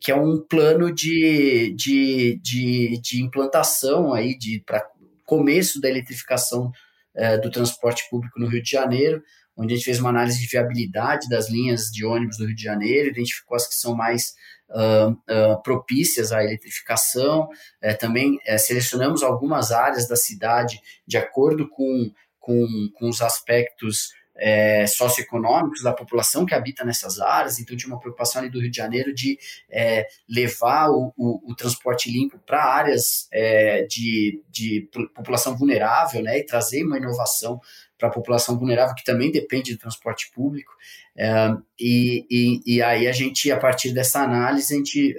[0.00, 4.86] que é um plano de, de, de, de implantação aí de para
[5.24, 6.70] começo da eletrificação
[7.14, 9.22] é, do transporte público no Rio de Janeiro,
[9.56, 12.62] onde a gente fez uma análise de viabilidade das linhas de ônibus do Rio de
[12.62, 14.34] Janeiro, identificou as que são mais
[14.70, 17.48] uh, uh, propícias à eletrificação.
[17.80, 24.10] É, também é, selecionamos algumas áreas da cidade de acordo com, com, com os aspectos
[24.36, 28.70] é, socioeconômicos da população que habita nessas áreas, então tinha uma preocupação ali do Rio
[28.70, 29.38] de Janeiro de
[29.70, 36.38] é, levar o, o, o, transporte limpo para áreas é, de, de população vulnerável, né,
[36.38, 37.60] e trazer uma inovação
[37.98, 40.72] para a população vulnerável que também depende do transporte público.
[41.16, 45.14] É, e, e, e, aí a gente, a partir dessa análise, a gente,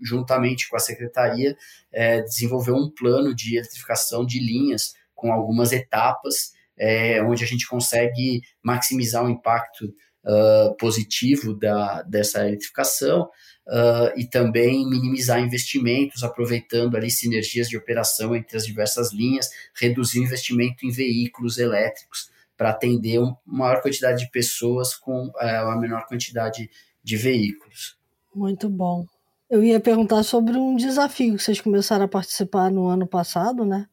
[0.00, 1.56] juntamente com a secretaria,
[1.92, 7.66] é, desenvolveu um plano de eletrificação de linhas com algumas etapas é, onde a gente
[7.66, 9.84] consegue maximizar o impacto
[10.24, 13.22] uh, positivo da, dessa eletrificação
[13.68, 20.20] uh, e também minimizar investimentos, aproveitando ali sinergias de operação entre as diversas linhas, reduzir
[20.20, 25.76] o investimento em veículos elétricos para atender uma maior quantidade de pessoas com uh, a
[25.76, 26.70] menor quantidade
[27.02, 27.96] de veículos.
[28.34, 29.06] Muito bom.
[29.50, 33.86] Eu ia perguntar sobre um desafio que vocês começaram a participar no ano passado, né?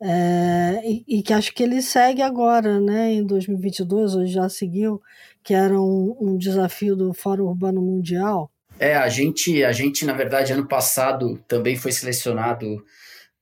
[0.00, 5.00] É, e, e, que acho que ele segue agora, né, em 2022, ou já seguiu,
[5.42, 8.50] que era um, um desafio do Fórum Urbano Mundial.
[8.78, 12.84] É, a gente, a gente, na verdade, ano passado também foi selecionado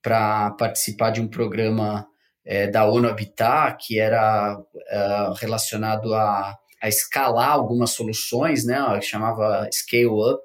[0.02, 2.06] para participar de um programa
[2.44, 9.68] é, da ONU Habitat, que era é, relacionado a, a escalar algumas soluções, né, chamava
[9.72, 10.42] Scale Up,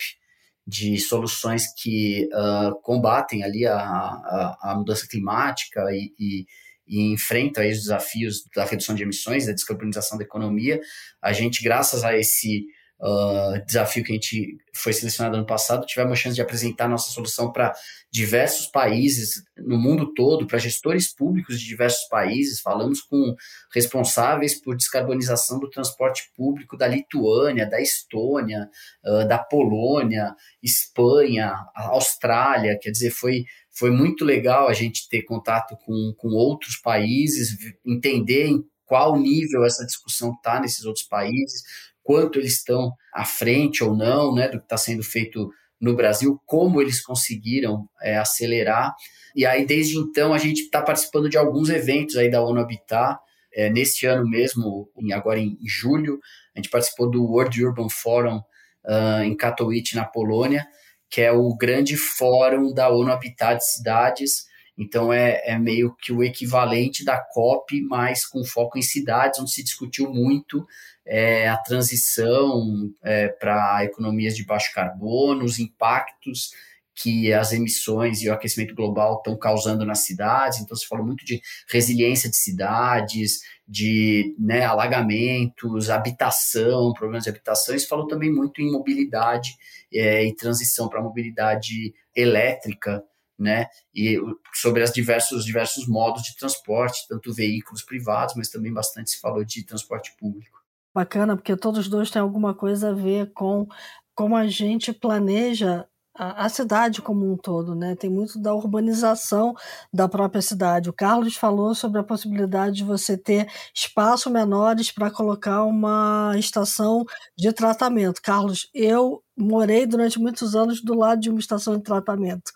[0.68, 6.46] de soluções que uh, combatem ali a, a, a, mudança climática e, e,
[6.86, 10.82] e enfrentam os desafios da redução de emissões, da descarbonização da economia.
[11.22, 12.66] A gente, graças a esse
[13.00, 17.12] uh, desafio que a gente foi selecionado ano passado, tivemos a chance de apresentar nossa
[17.12, 17.74] solução para
[18.12, 22.62] diversos países no mundo todo, para gestores públicos de diversos países.
[22.62, 23.36] Falamos com
[23.74, 28.70] responsáveis por descarbonização do transporte público da Lituânia, da Estônia,
[29.06, 32.78] uh, da Polônia, Espanha, Austrália.
[32.82, 38.48] Quer dizer, foi, foi muito legal a gente ter contato com, com outros países, entender
[38.48, 41.62] em qual nível essa discussão está nesses outros países,
[42.08, 46.42] quanto eles estão à frente ou não né, do que está sendo feito no Brasil,
[46.46, 48.96] como eles conseguiram é, acelerar.
[49.36, 53.20] E aí, desde então, a gente está participando de alguns eventos aí da ONU Habitat.
[53.54, 56.18] É, neste ano mesmo, em, agora em, julho,
[56.56, 60.66] a gente participou do World Urban Forum uh, em Katowice, na Polônia,
[61.10, 64.46] que é o grande fórum da ONU Habitat de cidades.
[64.78, 69.52] Então, é, é meio que o equivalente da COP, mas com foco em cidades, onde
[69.52, 70.66] se discutiu muito
[71.08, 76.52] é, a transição é, para economias de baixo carbono, os impactos
[76.94, 80.60] que as emissões e o aquecimento global estão causando nas cidades.
[80.60, 81.40] Então, se falou muito de
[81.70, 87.76] resiliência de cidades, de né, alagamentos, habitação, problemas de habitação.
[87.76, 89.56] E se falou também muito em mobilidade
[89.94, 93.04] é, e transição para mobilidade elétrica,
[93.38, 93.68] né?
[93.94, 94.20] E
[94.56, 99.46] sobre os diversos, diversos modos de transporte, tanto veículos privados, mas também bastante se falou
[99.46, 100.57] de transporte público
[100.98, 103.68] bacana, porque todos os dois têm alguma coisa a ver com
[104.16, 105.86] como a gente planeja
[106.18, 107.96] a, a, cidade como um todo, né?
[107.96, 109.54] Tem muito da urbanização
[109.94, 110.90] da própria cidade.
[110.90, 117.06] O Carlos falou sobre a possibilidade de você ter espaços menores para colocar uma estação
[117.38, 118.20] de tratamento.
[118.20, 122.52] Carlos, eu morei durante muitos anos do lado de uma estação de tratamento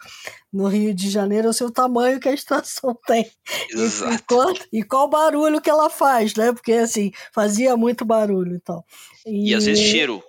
[0.52, 1.50] no Rio de Janeiro.
[1.50, 3.30] Eu sei o tamanho que a estação tem
[3.70, 4.14] Exato.
[4.14, 6.52] E, qual, e qual barulho que ela faz, né?
[6.52, 8.84] Porque assim fazia muito barulho, então.
[9.26, 10.24] E, e às vezes cheiro.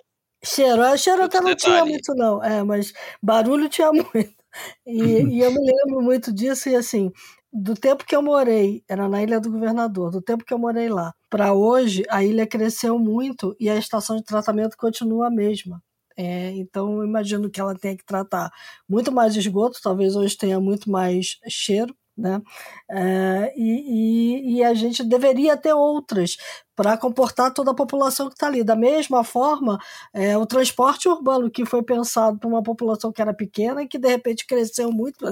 [0.45, 4.43] Cheiro, é, cheiro até não tinha muito não, é, mas barulho tinha muito.
[4.85, 7.11] E, e eu me lembro muito disso e assim,
[7.51, 10.89] do tempo que eu morei, era na Ilha do Governador, do tempo que eu morei
[10.89, 15.81] lá, para hoje a ilha cresceu muito e a estação de tratamento continua a mesma.
[16.17, 18.51] É, então, eu imagino que ela tenha que tratar
[18.87, 22.41] muito mais esgoto, talvez hoje tenha muito mais cheiro, né?
[22.89, 26.37] É, e, e, e, a gente deveria ter outras
[26.75, 28.63] para comportar toda a população que está ali.
[28.63, 29.79] Da mesma forma,
[30.13, 33.99] é, o transporte urbano que foi pensado para uma população que era pequena e que
[33.99, 35.25] de repente cresceu muito.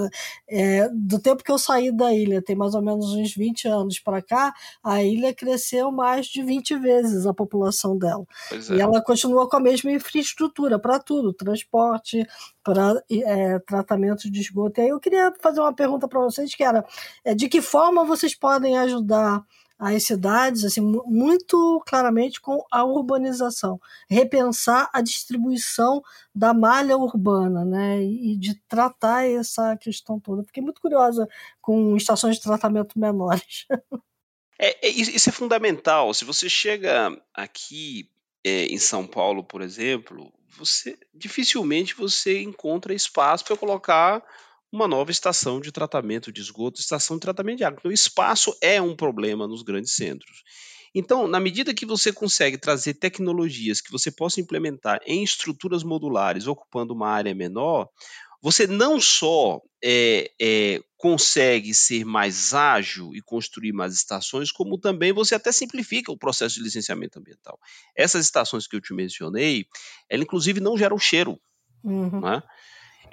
[0.48, 4.00] É, do tempo que eu saí da ilha, tem mais ou menos uns 20 anos
[4.00, 8.26] para cá, a ilha cresceu mais de 20 vezes a população dela.
[8.52, 8.76] É.
[8.76, 12.26] E ela continua com a mesma infraestrutura para tudo, transporte,
[12.64, 14.80] para é, tratamento de esgoto.
[14.80, 16.86] E aí eu queria fazer uma pergunta para vocês, que era
[17.24, 19.44] é, de que forma vocês podem ajudar
[19.82, 26.04] as cidades, assim, muito claramente com a urbanização, repensar a distribuição
[26.36, 30.44] da malha urbana, né, e de tratar essa questão toda.
[30.44, 31.28] Fiquei muito curiosa
[31.60, 33.66] com estações de tratamento menores.
[34.64, 36.14] É, é, isso é fundamental.
[36.14, 38.08] Se você chega aqui
[38.44, 44.24] é, em São Paulo, por exemplo, você dificilmente você encontra espaço para colocar
[44.72, 47.78] uma nova estação de tratamento de esgoto, estação de tratamento de água.
[47.80, 50.44] Então, o espaço é um problema nos grandes centros.
[50.94, 56.48] Então, na medida que você consegue trazer tecnologias que você possa implementar em estruturas modulares,
[56.48, 57.88] ocupando uma área menor,
[58.42, 65.14] você não só é, é, consegue ser mais ágil e construir mais estações, como também
[65.14, 67.58] você até simplifica o processo de licenciamento ambiental.
[67.96, 69.66] Essas estações que eu te mencionei,
[70.10, 71.40] elas inclusive não geram cheiro.
[71.84, 72.22] Uhum.
[72.22, 72.42] Né?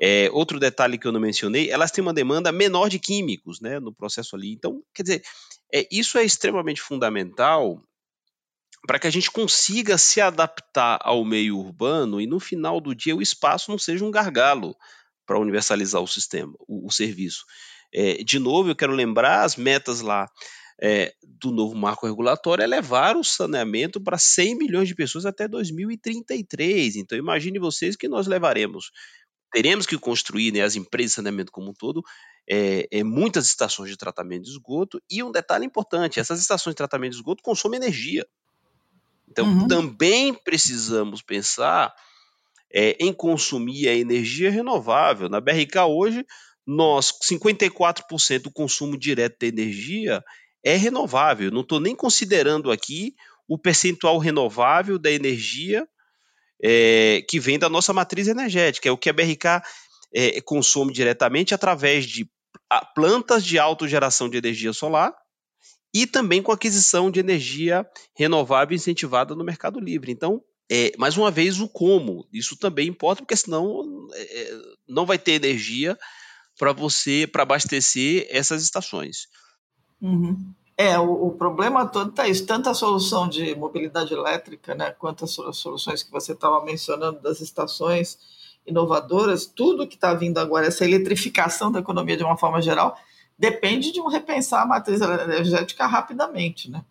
[0.00, 3.80] É, outro detalhe que eu não mencionei, elas têm uma demanda menor de químicos né,
[3.80, 4.52] no processo ali.
[4.52, 5.22] Então, quer dizer,
[5.74, 7.82] é, isso é extremamente fundamental
[8.86, 13.16] para que a gente consiga se adaptar ao meio urbano e no final do dia
[13.16, 14.76] o espaço não seja um gargalo
[15.26, 17.44] para universalizar o sistema, o, o serviço.
[17.92, 20.30] É, de novo, eu quero lembrar as metas lá
[20.80, 25.48] é, do novo marco regulatório é levar o saneamento para 100 milhões de pessoas até
[25.48, 26.96] 2033.
[26.96, 28.92] Então, imagine vocês que nós levaremos
[29.52, 32.02] teremos que construir, né, as empresas de saneamento como um todo,
[32.48, 35.00] é, é, muitas estações de tratamento de esgoto.
[35.10, 38.26] E um detalhe importante: essas estações de tratamento de esgoto consomem energia.
[39.30, 39.68] Então, uhum.
[39.68, 41.94] também precisamos pensar
[42.72, 45.28] é, em consumir a energia renovável.
[45.28, 46.24] Na BRK hoje,
[46.66, 50.22] nós 54% do consumo direto de energia
[50.64, 51.50] é renovável.
[51.50, 53.14] Não estou nem considerando aqui
[53.46, 55.88] o percentual renovável da energia
[56.62, 59.62] é, que vem da nossa matriz energética, é o que a BRK
[60.12, 62.28] é, consome diretamente através de
[62.94, 65.14] plantas de autogeração de energia solar
[65.94, 70.12] e também com aquisição de energia renovável incentivada no Mercado Livre.
[70.12, 72.28] Então, É, mais uma vez, o como.
[72.30, 75.98] Isso também importa, porque senão é, não vai ter energia
[76.58, 79.28] para você, para abastecer essas estações.
[79.98, 80.52] Uhum.
[80.80, 85.24] É, o, o, problema todo está isso, tanto a solução de mobilidade elétrica, né, quanto
[85.24, 88.16] as soluções que você estava mencionando das estações
[88.64, 92.96] inovadoras, tudo que está vindo agora, essa eletrificação da economia de uma forma geral,
[93.36, 96.84] depende de um repensar a matriz energética rapidamente, né?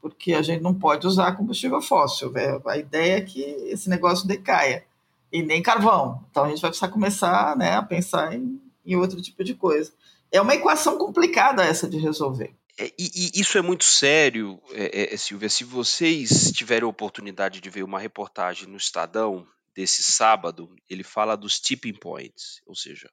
[0.00, 2.30] Porque a gente não pode usar combustível fóssil.
[2.30, 2.60] Né?
[2.64, 4.84] A ideia é que esse negócio decaia.
[5.32, 6.22] E nem carvão.
[6.30, 9.92] Então a gente vai precisar começar né, a pensar em, em outro tipo de coisa.
[10.30, 12.52] É uma equação complicada essa de resolver.
[12.78, 15.48] É, e, e, isso é muito sério, é, é, Silvia.
[15.48, 21.36] Se vocês tiverem a oportunidade de ver uma reportagem no Estadão desse sábado, ele fala
[21.36, 23.10] dos tipping points, ou seja,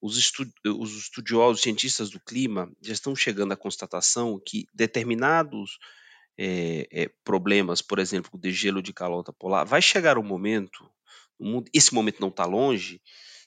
[0.00, 5.78] os, estu os estudiosos, cientistas do clima, já estão chegando à constatação que determinados
[6.36, 10.88] é, é, problemas, por exemplo, o degelo de calota polar, vai chegar um momento,
[11.74, 13.00] esse momento não está longe,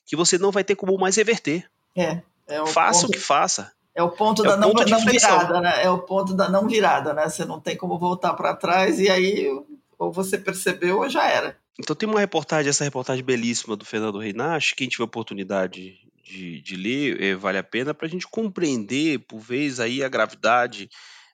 [0.05, 1.69] que você não vai ter como mais reverter.
[1.95, 2.21] É.
[2.47, 3.73] é faça ponto, o que faça.
[3.95, 5.83] É o ponto é da o não, não virada, né?
[5.83, 7.27] É o ponto da não virada, né?
[7.27, 9.49] Você não tem como voltar para trás e aí
[9.99, 11.57] ou você percebeu ou já era.
[11.79, 16.75] Então tem uma reportagem, essa reportagem belíssima do Fernando Reinache, quem tiver oportunidade de, de
[16.75, 20.89] ler, é, vale a pena para a gente compreender, por vez, aí a gravidade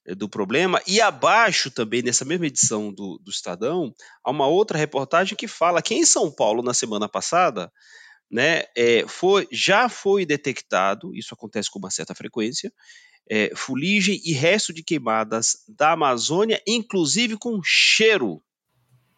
[0.05, 0.81] é, do problema.
[0.87, 3.93] E abaixo também, nessa mesma edição do, do Estadão,
[4.23, 7.71] há uma outra reportagem que fala que em São Paulo, na semana passada,
[8.29, 12.71] né, é, foi, já foi detectado, isso acontece com uma certa frequência,
[13.29, 18.41] é, fuligem e resto de queimadas da Amazônia, inclusive com cheiro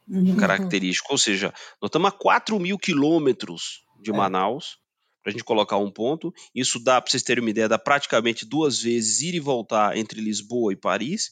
[0.08, 0.36] uhum.
[0.36, 1.12] característico.
[1.12, 4.14] Ou seja, nós estamos a 4 mil quilômetros de é.
[4.14, 4.78] Manaus,
[5.22, 6.34] para a gente colocar um ponto.
[6.56, 10.22] Isso dá, para vocês terem uma ideia, dá praticamente duas vezes ir e voltar entre
[10.22, 11.32] Lisboa e Paris.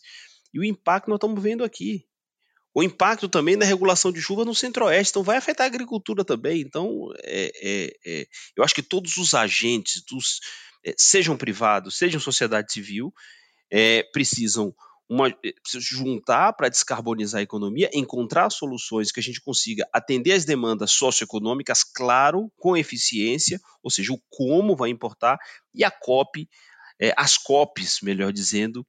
[0.54, 2.06] E o impacto nós estamos vendo aqui.
[2.78, 6.62] O impacto também na regulação de chuva no centro-oeste, então vai afetar a agricultura também.
[6.62, 10.42] Então, é, é, é, eu acho que todos os agentes, dos,
[10.86, 13.12] é, sejam privados, sejam sociedade civil,
[13.72, 14.76] é, precisam
[15.10, 20.46] uma, eh, juntar para descarbonizar a economia, encontrar soluções que a gente consiga atender às
[20.46, 25.40] demandas socioeconômicas, claro, com eficiência, ou seja, o como vai importar,
[25.74, 26.48] e a COP,
[27.02, 28.86] é, as COPs, melhor dizendo,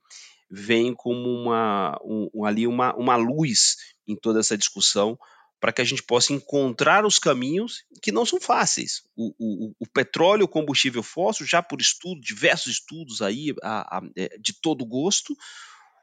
[0.51, 3.77] vem como uma, um, ali uma, uma luz
[4.07, 5.19] em toda essa discussão
[5.61, 9.03] para que a gente possa encontrar os caminhos que não são fáceis.
[9.17, 14.03] O, o, o petróleo, o combustível fóssil, já por estudo, diversos estudos aí a, a,
[14.17, 15.37] é, de todo gosto,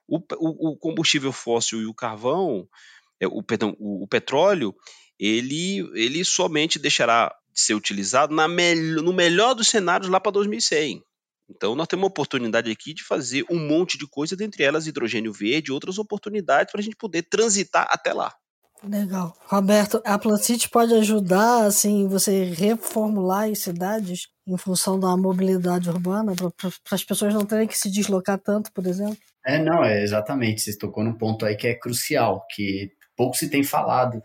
[0.08, 2.68] o, o, combustível fóssil e o carvão,
[3.20, 4.76] é, o, perdão, o, petróleo,
[5.18, 11.02] ele, ele somente deixará de ser utilizado na no melhor dos cenários lá para 2100.
[11.50, 15.32] Então nós temos uma oportunidade aqui de fazer um monte de coisa, dentre elas hidrogênio
[15.32, 18.34] verde e outras oportunidades para a gente poder transitar até lá.
[18.84, 19.36] Legal.
[19.48, 26.34] Roberto, a Placite pode ajudar, assim, você reformular as cidades em função da mobilidade urbana,
[26.36, 29.18] para as pessoas não terem que se deslocar tanto, por exemplo?
[29.46, 30.62] É, não, é exatamente.
[30.62, 34.22] Você tocou num ponto aí que é crucial, que pouco se tem falado,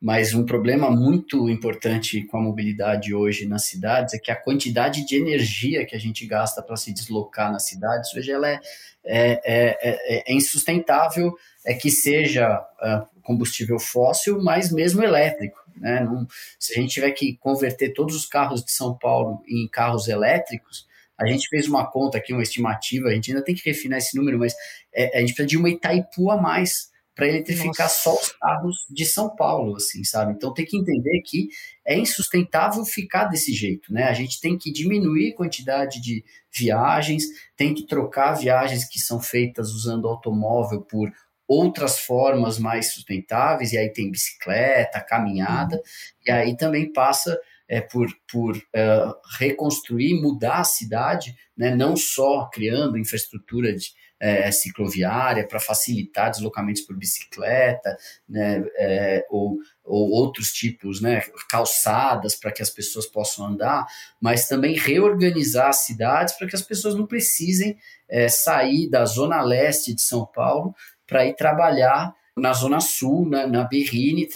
[0.00, 5.06] mas um problema muito importante com a mobilidade hoje nas cidades é que a quantidade
[5.06, 8.60] de energia que a gente gasta para se deslocar nas cidades hoje ela é,
[9.04, 11.34] é, é, é, é insustentável,
[11.64, 15.58] é que seja uh, combustível fóssil, mas mesmo elétrico.
[15.76, 16.00] Né?
[16.00, 16.26] Não,
[16.58, 20.86] se a gente tiver que converter todos os carros de São Paulo em carros elétricos,
[21.18, 24.16] a gente fez uma conta aqui, uma estimativa, a gente ainda tem que refinar esse
[24.16, 24.54] número, mas
[24.92, 28.02] é, a gente precisa de uma Itaipu a mais para eletrificar Nossa.
[28.02, 30.32] só os carros de São Paulo, assim, sabe?
[30.32, 31.48] Então tem que entender que
[31.86, 34.04] é insustentável ficar desse jeito, né?
[34.04, 37.24] A gente tem que diminuir a quantidade de viagens,
[37.56, 41.12] tem que trocar viagens que são feitas usando automóvel por
[41.46, 45.82] outras formas mais sustentáveis, e aí tem bicicleta, caminhada, uhum.
[46.26, 47.38] e aí também passa
[47.74, 53.88] é, por, por uh, reconstruir, mudar a cidade, né, não só criando infraestrutura de,
[54.20, 57.96] é, cicloviária para facilitar deslocamentos por bicicleta,
[58.28, 61.20] né, é, ou, ou outros tipos, né,
[61.50, 63.84] calçadas para que as pessoas possam andar,
[64.20, 67.76] mas também reorganizar as cidades para que as pessoas não precisem
[68.08, 70.76] é, sair da zona leste de São Paulo
[71.08, 74.28] para ir trabalhar na Zona Sul, na, na Berrine,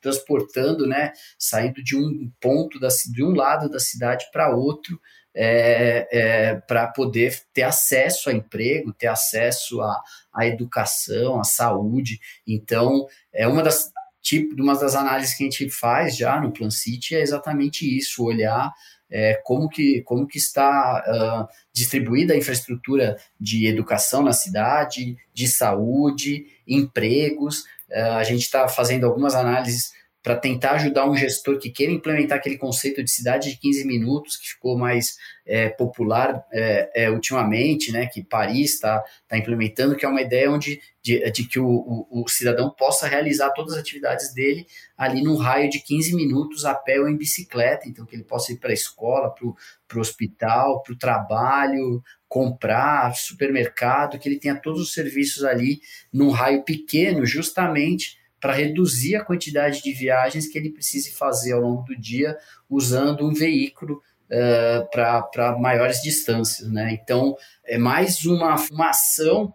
[0.00, 4.98] transportando, né, saindo de um ponto, da, de um lado da cidade para outro,
[5.34, 12.20] é, é, para poder ter acesso a emprego, ter acesso à, à educação, à saúde.
[12.46, 13.90] Então, é uma das
[14.20, 18.24] tipo, uma das análises que a gente faz já no Plan City é exatamente isso,
[18.24, 18.72] olhar
[19.12, 25.48] é, como, que, como que está uh, distribuída a infraestrutura de educação na cidade, de
[25.48, 29.92] saúde, empregos, Uh, a gente está fazendo algumas análises
[30.22, 34.36] para tentar ajudar um gestor que queira implementar aquele conceito de cidade de 15 minutos,
[34.36, 40.06] que ficou mais é, popular é, é, ultimamente, né, que Paris está tá implementando, que
[40.06, 43.80] é uma ideia onde, de, de que o, o, o, cidadão possa realizar todas as
[43.80, 44.64] atividades dele
[44.96, 48.52] ali num raio de 15 minutos a pé ou em bicicleta, então que ele possa
[48.52, 54.54] ir para a escola, para o hospital, para o trabalho, comprar, supermercado, que ele tenha
[54.54, 55.80] todos os serviços ali
[56.12, 61.60] num raio pequeno, justamente para reduzir a quantidade de viagens que ele precise fazer ao
[61.60, 62.36] longo do dia
[62.68, 66.68] usando um veículo uh, para maiores distâncias.
[66.68, 66.98] Né?
[67.00, 69.54] Então, é mais uma, uma ação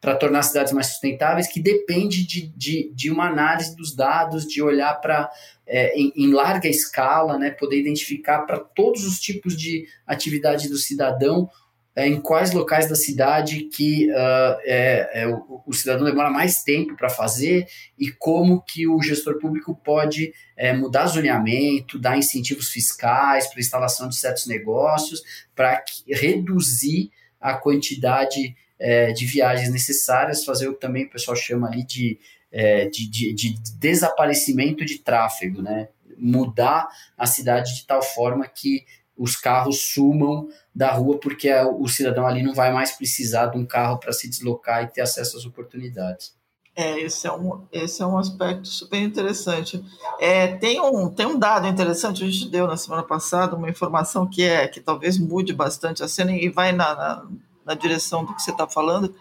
[0.00, 4.46] para tornar as cidades mais sustentáveis que depende de, de, de uma análise dos dados,
[4.46, 5.28] de olhar para
[5.66, 10.76] é, em, em, larga escala, né, poder identificar para todos os tipos de atividade do
[10.76, 11.50] cidadão
[11.98, 16.62] é, em quais locais da cidade que uh, é, é, o, o, cidadão demora mais
[16.62, 17.66] tempo para fazer
[17.98, 24.08] e como que o gestor público pode é, mudar zoneamento, dar incentivos fiscais para instalação
[24.08, 25.24] de certos negócios,
[25.56, 31.66] para reduzir a quantidade é, de viagens necessárias, fazer o que também o pessoal chama
[31.66, 32.16] ali de,
[32.52, 35.88] é, de, de, de desaparecimento de tráfego, né?
[36.16, 38.84] mudar a cidade de tal forma que
[39.18, 43.66] os carros sumam da rua porque o cidadão ali não vai mais precisar de um
[43.66, 46.38] carro para se deslocar e ter acesso às oportunidades.
[46.76, 49.84] É, esse é um, esse é um aspecto super interessante.
[50.20, 54.24] É, tem, um, tem um dado interessante, a gente deu na semana passada uma informação
[54.24, 57.26] que é que talvez mude bastante a cena e vai na, na,
[57.66, 59.12] na direção do que você está falando,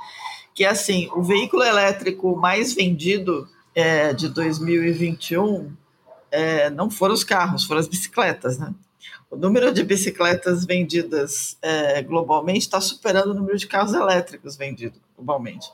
[0.54, 5.76] que é assim, o veículo elétrico mais vendido é, de 2021
[6.32, 8.72] é, não foram os carros, foram as bicicletas, né?
[9.30, 15.02] O número de bicicletas vendidas é, globalmente está superando o número de carros elétricos vendidos
[15.16, 15.70] globalmente.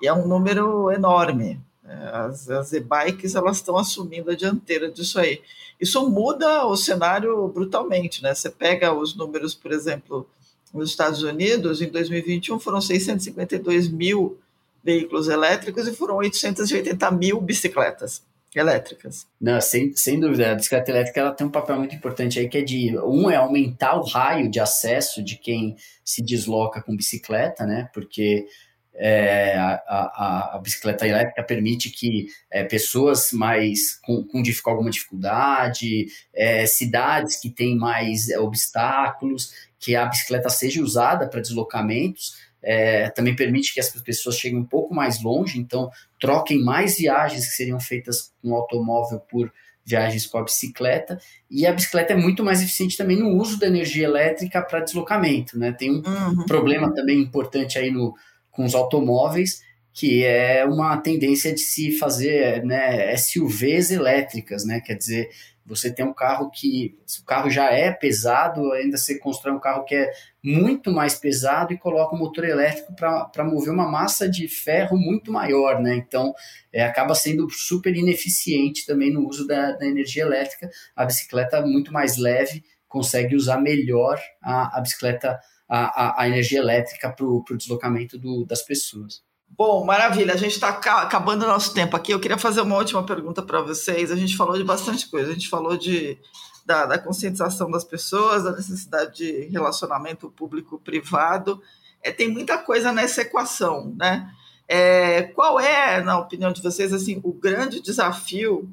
[0.00, 1.60] E é um número enorme.
[1.84, 5.42] É, as, as e-bikes elas estão assumindo a dianteira disso aí.
[5.80, 8.22] Isso muda o cenário brutalmente.
[8.22, 8.32] Né?
[8.34, 10.28] Você pega os números, por exemplo,
[10.72, 14.38] nos Estados Unidos, em 2021 foram 652 mil
[14.82, 18.22] veículos elétricos e foram 880 mil bicicletas
[18.54, 19.26] elétricas.
[19.40, 22.58] Não, sem, sem dúvida, a bicicleta elétrica ela tem um papel muito importante aí, que
[22.58, 27.64] é de, um é aumentar o raio de acesso de quem se desloca com bicicleta,
[27.64, 28.46] né, porque
[28.94, 36.06] é, a, a, a, bicicleta elétrica permite que é, pessoas mais com, com alguma dificuldade,
[36.34, 43.34] é, cidades que têm mais obstáculos, que a bicicleta seja usada para deslocamentos, é, também
[43.34, 45.90] permite que as pessoas cheguem um pouco mais longe, então
[46.20, 49.52] troquem mais viagens que seriam feitas com automóvel por
[49.84, 51.18] viagens com a bicicleta.
[51.50, 55.58] E a bicicleta é muito mais eficiente também no uso da energia elétrica para deslocamento.
[55.58, 55.72] Né?
[55.72, 56.46] Tem um uhum.
[56.46, 58.14] problema também importante aí no,
[58.50, 59.62] com os automóveis,
[59.92, 64.80] que é uma tendência de se fazer né, SUVs elétricas, né?
[64.80, 65.28] Quer dizer,
[65.64, 69.60] você tem um carro que, se o carro já é pesado, ainda você constrói um
[69.60, 70.10] carro que é
[70.42, 75.30] muito mais pesado e coloca um motor elétrico para mover uma massa de ferro muito
[75.30, 75.94] maior, né?
[75.94, 76.34] Então,
[76.72, 80.70] é, acaba sendo super ineficiente também no uso da, da energia elétrica.
[80.96, 85.38] A bicicleta muito mais leve consegue usar melhor a, a bicicleta,
[85.68, 89.22] a, a, a energia elétrica para o deslocamento do, das pessoas.
[89.54, 90.32] Bom, maravilha.
[90.32, 92.12] A gente está acabando o nosso tempo aqui.
[92.12, 94.10] Eu queria fazer uma última pergunta para vocês.
[94.10, 95.30] A gente falou de bastante coisa.
[95.30, 96.18] A gente falou de,
[96.64, 101.60] da, da conscientização das pessoas, da necessidade de relacionamento público-privado.
[102.02, 104.32] É, tem muita coisa nessa equação, né?
[104.66, 108.70] É, qual é, na opinião de vocês, assim, o grande desafio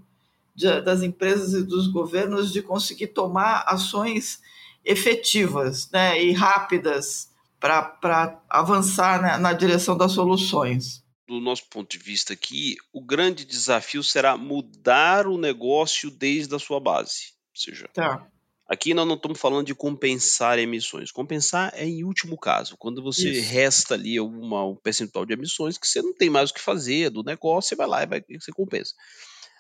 [0.56, 4.40] de, das empresas e dos governos de conseguir tomar ações
[4.86, 11.04] efetivas né, e rápidas para avançar na, na direção das soluções.
[11.28, 16.60] Do nosso ponto de vista aqui, o grande desafio será mudar o negócio desde a
[16.60, 17.34] sua base.
[17.54, 18.26] Ou seja, tá.
[18.68, 21.12] aqui nós não estamos falando de compensar emissões.
[21.12, 23.52] Compensar é em último caso, quando você Isso.
[23.52, 27.12] resta ali uma, um percentual de emissões que você não tem mais o que fazer
[27.12, 28.96] do negócio, você vai lá e vai, você compensa.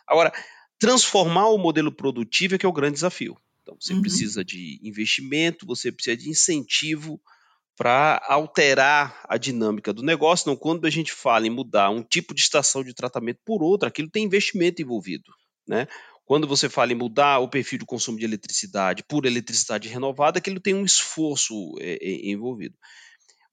[0.08, 0.34] Agora,
[0.80, 3.38] transformar o modelo produtivo é que é o grande desafio.
[3.62, 4.02] Então, você uhum.
[4.02, 7.22] precisa de investimento, você precisa de incentivo,
[7.80, 10.50] para alterar a dinâmica do negócio.
[10.50, 13.88] Não, quando a gente fala em mudar um tipo de estação de tratamento por outra,
[13.88, 15.32] aquilo tem investimento envolvido,
[15.66, 15.88] né?
[16.26, 20.60] Quando você fala em mudar o perfil de consumo de eletricidade por eletricidade renovada, aquilo
[20.60, 22.76] tem um esforço é, é, envolvido.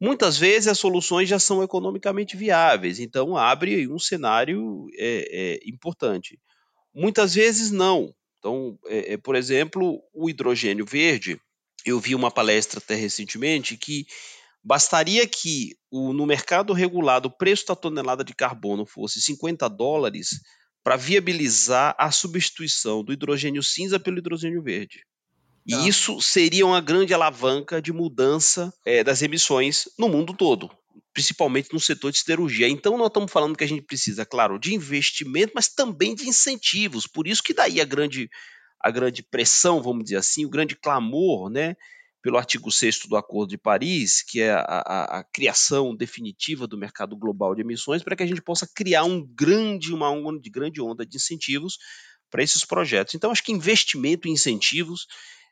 [0.01, 6.37] Muitas vezes as soluções já são economicamente viáveis, então abre um cenário é, é importante.
[6.93, 8.13] Muitas vezes não.
[8.41, 11.41] Então, é, é, por exemplo, o hidrogênio verde,
[11.87, 14.07] eu vi uma palestra até recentemente que
[14.67, 20.41] Bastaria que o, no mercado regulado o preço da tonelada de carbono fosse 50 dólares
[20.83, 25.07] para viabilizar a substituição do hidrogênio cinza pelo hidrogênio verde.
[25.65, 25.87] E tá.
[25.87, 30.69] isso seria uma grande alavanca de mudança é, das emissões no mundo todo,
[31.15, 32.69] principalmente no setor de siderurgia.
[32.69, 37.07] Então, nós estamos falando que a gente precisa, claro, de investimento, mas também de incentivos.
[37.07, 38.29] Por isso que daí a grande,
[38.81, 41.77] a grande pressão, vamos dizer assim, o grande clamor, né?
[42.27, 46.77] pelo artigo 6 do Acordo de Paris, que é a, a, a, criação definitiva do
[46.77, 50.51] mercado global de emissões, para que a gente possa criar um grande, uma onda de
[50.51, 51.79] grande onda de incentivos
[52.29, 53.15] para esses projetos.
[53.15, 55.07] Então, acho que investimento em incentivos,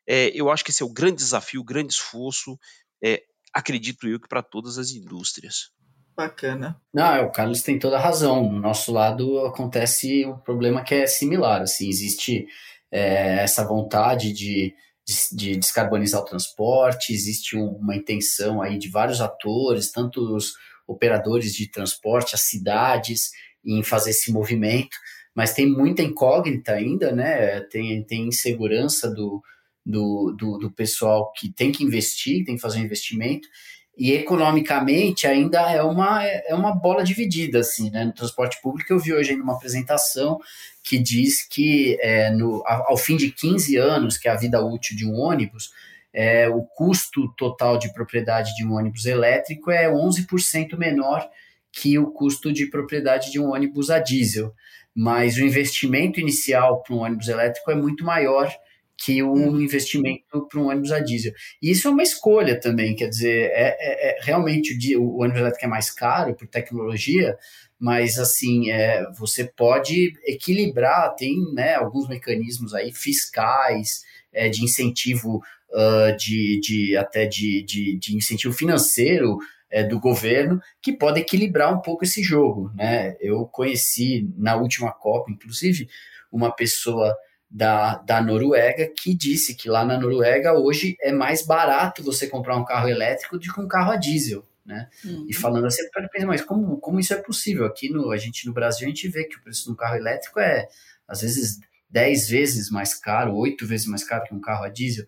[0.04, 2.58] é, eu acho que esse é o grande desafio, o grande esforço,
[3.00, 3.22] é,
[3.52, 5.70] acredito eu, que para todas as indústrias.
[6.16, 6.80] Bacana.
[6.92, 8.50] Não, é, o Carlos tem toda a razão.
[8.50, 11.62] No nosso lado acontece um problema que é similar.
[11.62, 12.48] Assim, existe
[12.94, 14.74] é, essa vontade de
[15.06, 20.54] de, de descarbonizar o transporte, existe uma intenção aí de vários atores, tanto os
[20.86, 23.30] operadores de transporte, as cidades,
[23.64, 24.96] em fazer esse movimento,
[25.34, 27.60] mas tem muita incógnita ainda, né?
[27.62, 29.42] Tem, tem insegurança do,
[29.84, 33.48] do, do, do pessoal que tem que investir, tem que fazer um investimento,
[33.96, 38.04] e economicamente ainda é uma, é uma bola dividida, assim, né?
[38.04, 40.40] No transporte público eu vi hoje ainda uma apresentação
[40.82, 44.96] que diz que é, no, ao fim de 15 anos, que é a vida útil
[44.96, 45.70] de um ônibus,
[46.12, 51.28] é, o custo total de propriedade de um ônibus elétrico é 11% menor
[51.72, 54.52] que o custo de propriedade de um ônibus a diesel.
[54.94, 58.52] Mas o investimento inicial para um ônibus elétrico é muito maior
[58.96, 59.60] que um hum.
[59.60, 61.32] investimento para um ônibus a diesel.
[61.60, 65.40] E isso é uma escolha também, quer dizer, é, é, é realmente o, o, ônibus
[65.40, 67.36] elétrico é mais caro por tecnologia,
[67.78, 75.42] mas assim, é, você pode equilibrar, tem né, alguns mecanismos aí fiscais, é, de incentivo,
[75.70, 79.38] uh, de, de, até de, de, de incentivo financeiro
[79.70, 82.70] é, do governo, que pode equilibrar um pouco esse jogo.
[82.74, 83.16] Né?
[83.20, 85.88] Eu conheci na última Copa, inclusive,
[86.30, 87.14] uma pessoa
[87.54, 92.56] da, da Noruega que disse que lá na Noruega hoje é mais barato você comprar
[92.56, 94.44] um carro elétrico do que um carro a diesel.
[94.66, 94.88] Né?
[95.04, 95.26] Uhum.
[95.28, 97.64] E falando assim, eu pensei, mas como, como isso é possível?
[97.64, 99.94] Aqui no, a gente no Brasil a gente vê que o preço de um carro
[99.94, 100.66] elétrico é
[101.06, 105.06] às vezes 10 vezes mais caro, 8 vezes mais caro que um carro a diesel.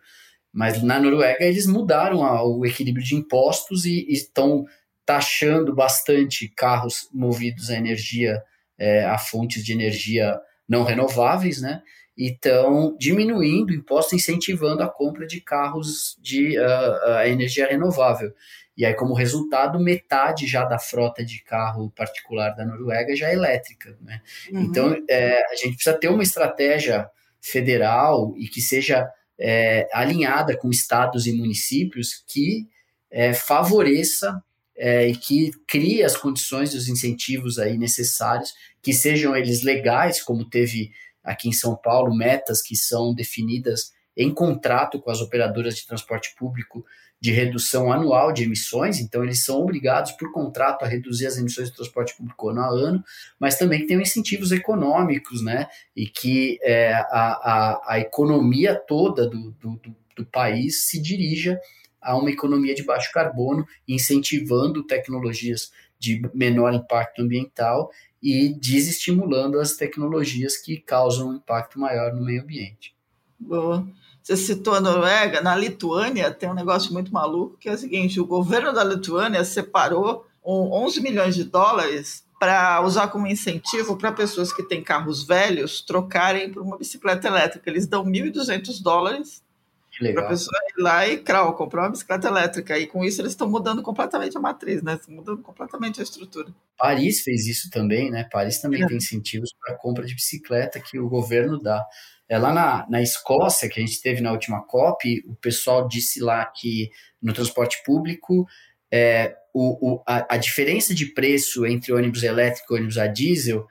[0.53, 4.65] Mas na Noruega eles mudaram a, o equilíbrio de impostos e, estão
[5.05, 8.41] taxando bastante carros movidos a energia,
[8.79, 10.39] é, a fontes de energia
[10.69, 11.83] não renováveis, né?
[12.17, 18.33] Estão diminuindo o imposto, incentivando a compra de carros de uh, energia renovável.
[18.77, 23.33] E aí, como resultado, metade já da frota de carro particular da Noruega já é
[23.33, 23.97] elétrica.
[24.03, 24.21] Né?
[24.51, 24.61] Uhum.
[24.61, 27.09] Então, é, a gente precisa ter uma estratégia
[27.41, 29.09] federal e que seja
[29.39, 32.67] é, alinhada com estados e municípios que
[33.11, 34.43] é, favoreça
[34.77, 38.53] é, e que crie as condições e os incentivos aí necessários,
[38.83, 40.91] que sejam eles legais, como teve
[41.27, 46.35] aqui em São Paulo, metas que são definidas em contrato com as operadoras de transporte
[46.39, 46.85] público
[47.21, 51.69] de redução anual de emissões, então eles são obrigados por contrato a reduzir as emissões
[51.69, 53.05] de transporte público ano a ano,
[53.41, 59.51] mas também tenham incentivos econômicos, né, e que é, a, a, a economia toda do,
[59.53, 59.81] do,
[60.15, 61.59] do país se dirija
[62.01, 67.91] a uma economia de baixo carbono, incentivando tecnologias de menor impacto ambiental
[68.27, 72.93] e desestimulando as tecnologias que causam um impacto maior no meio ambiente.
[73.39, 73.87] Boa.
[74.21, 78.19] Você citou a Noruega, na Lituânia tem um negócio muito maluco que é o seguinte:
[78.19, 84.53] o governo da Lituânia separou 11 milhões de dólares para usar como incentivo para pessoas
[84.53, 87.71] que têm carros velhos trocarem por uma bicicleta elétrica.
[87.71, 89.41] Eles dão 1.200 dólares
[89.99, 92.79] para a pessoa ir lá e, crau, comprar uma bicicleta elétrica.
[92.79, 94.95] E com isso eles estão mudando completamente a matriz, né?
[94.95, 96.49] Estão mudando completamente a estrutura.
[96.77, 98.29] Paris fez isso também, né?
[98.31, 98.87] Paris também é.
[98.87, 101.85] tem incentivos para compra de bicicleta que o governo dá.
[102.29, 106.21] É, lá na, na Escócia, que a gente teve na última COP, o pessoal disse
[106.21, 106.91] lá que
[107.23, 108.47] no transporte público
[108.93, 113.67] é, o, o, a, a diferença de preço entre ônibus elétrico e ônibus a diesel,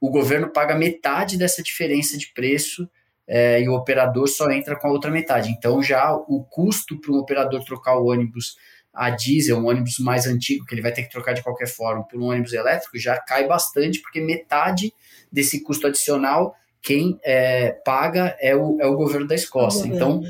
[0.00, 2.88] o governo paga metade dessa diferença de preço
[3.32, 5.50] é, e o operador só entra com a outra metade.
[5.50, 8.56] Então, já o custo para um operador trocar o ônibus
[8.92, 12.02] a diesel, um ônibus mais antigo, que ele vai ter que trocar de qualquer forma,
[12.02, 14.92] por um ônibus elétrico, já cai bastante, porque metade
[15.30, 19.86] desse custo adicional, quem é, paga é o, é o governo da Escócia.
[19.86, 20.20] Então,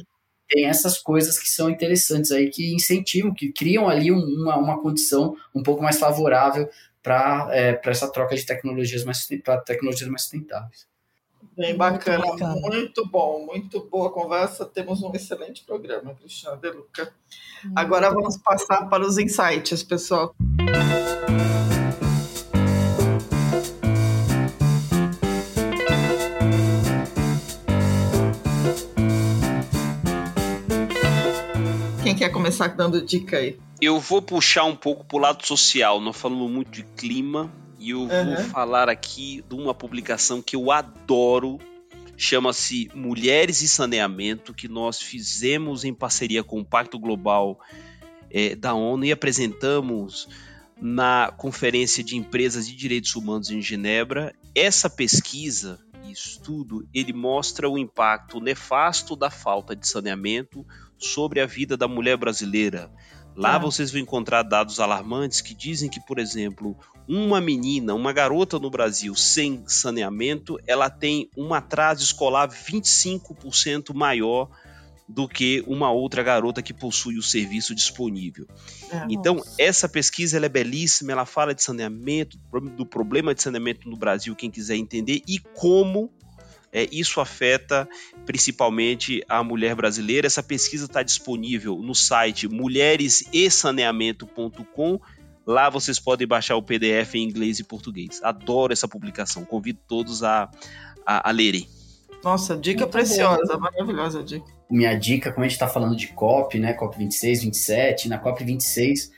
[0.46, 5.34] tem essas coisas que são interessantes aí, que incentivam, que criam ali uma, uma condição
[5.54, 6.68] um pouco mais favorável
[7.02, 9.26] para é, essa troca de tecnologias mais,
[9.64, 10.89] tecnologias mais sustentáveis.
[11.56, 12.60] Bem bacana, muito, bacana.
[12.68, 14.64] muito bom, muito boa conversa.
[14.64, 17.12] Temos um excelente programa, Cristiano De Luca.
[17.76, 20.34] Agora vamos passar para os insights, pessoal.
[32.02, 33.58] Quem quer começar dando dica aí?
[33.80, 36.00] Eu vou puxar um pouco para o lado social.
[36.00, 37.50] Nós falamos muito de clima
[37.80, 38.34] e eu uhum.
[38.34, 41.58] vou falar aqui de uma publicação que eu adoro.
[42.14, 47.58] Chama-se Mulheres e Saneamento, que nós fizemos em parceria com o Pacto Global
[48.30, 50.28] é, da ONU e apresentamos
[50.78, 54.34] na Conferência de Empresas de Direitos Humanos em Genebra.
[54.54, 60.66] Essa pesquisa e estudo ele mostra o impacto nefasto da falta de saneamento
[60.98, 62.90] sobre a vida da mulher brasileira.
[63.40, 63.58] Lá é.
[63.58, 66.76] vocês vão encontrar dados alarmantes que dizem que, por exemplo,
[67.08, 74.50] uma menina, uma garota no Brasil sem saneamento, ela tem um atraso escolar 25% maior
[75.08, 78.46] do que uma outra garota que possui o serviço disponível.
[78.92, 82.38] É, então, essa pesquisa é belíssima, ela fala de saneamento,
[82.76, 86.12] do problema de saneamento no Brasil, quem quiser entender, e como
[86.72, 87.88] é, isso afeta
[88.24, 90.26] principalmente a mulher brasileira.
[90.26, 95.00] Essa pesquisa está disponível no site mulheresesaneamento.com.
[95.46, 98.22] Lá vocês podem baixar o PDF em inglês e português.
[98.22, 99.44] Adoro essa publicação.
[99.44, 100.48] Convido todos a,
[101.04, 101.68] a, a lerem.
[102.22, 103.60] Nossa, dica Muito preciosa, bom.
[103.60, 104.46] maravilhosa dica.
[104.70, 106.74] Minha dica, como a gente está falando de COP, né?
[106.74, 109.10] COP 26, 27, na COP 26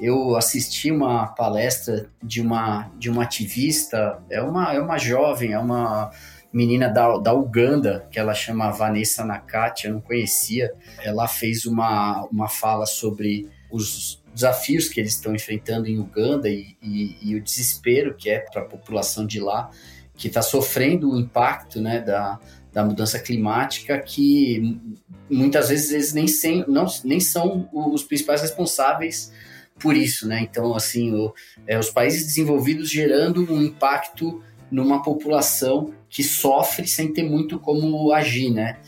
[0.00, 5.58] eu assisti uma palestra de uma de uma ativista, é uma é uma jovem, é
[5.58, 6.10] uma
[6.54, 10.72] menina da, da Uganda, que ela chama Vanessa Nakati, eu não conhecia.
[11.02, 16.76] Ela fez uma, uma fala sobre os desafios que eles estão enfrentando em Uganda e,
[16.80, 19.68] e, e o desespero que é para a população de lá,
[20.16, 22.38] que está sofrendo o impacto né, da,
[22.72, 24.80] da mudança climática, que
[25.28, 29.32] muitas vezes eles nem, sem, não, nem são os principais responsáveis
[29.78, 30.28] por isso.
[30.28, 30.40] Né?
[30.42, 31.34] Então, assim, o,
[31.66, 34.40] é, os países desenvolvidos gerando um impacto
[34.70, 38.78] numa população que sofre sem ter muito como agir, né?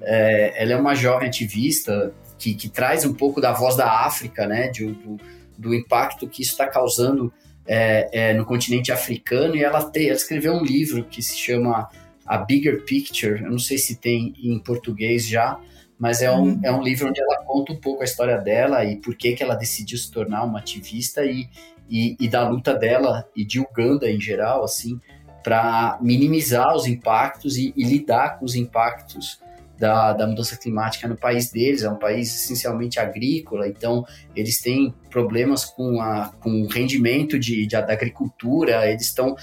[0.00, 4.46] É, ela é uma jovem ativista que, que, traz um pouco da voz da África,
[4.46, 4.68] né?
[4.68, 5.16] De, do,
[5.56, 7.32] do impacto que isso está causando
[7.66, 11.88] é, é, no continente africano e ela, te, ela escreveu um livro que se chama
[12.26, 15.58] A Bigger Picture, eu não sei se tem em português já,
[15.98, 16.60] mas é um, uhum.
[16.64, 19.42] é um livro onde ela conta um pouco a história dela e por que, que
[19.42, 21.48] ela decidiu se tornar uma ativista e,
[21.88, 25.00] e, e da luta dela e de Uganda em geral, assim,
[25.42, 29.40] para minimizar os impactos e, e, lidar com os impactos
[29.78, 31.82] da, da, mudança climática no país deles.
[31.82, 37.66] É um país essencialmente agrícola, então eles têm problemas com, a, com o rendimento de,
[37.66, 39.34] de da agricultura, eles estão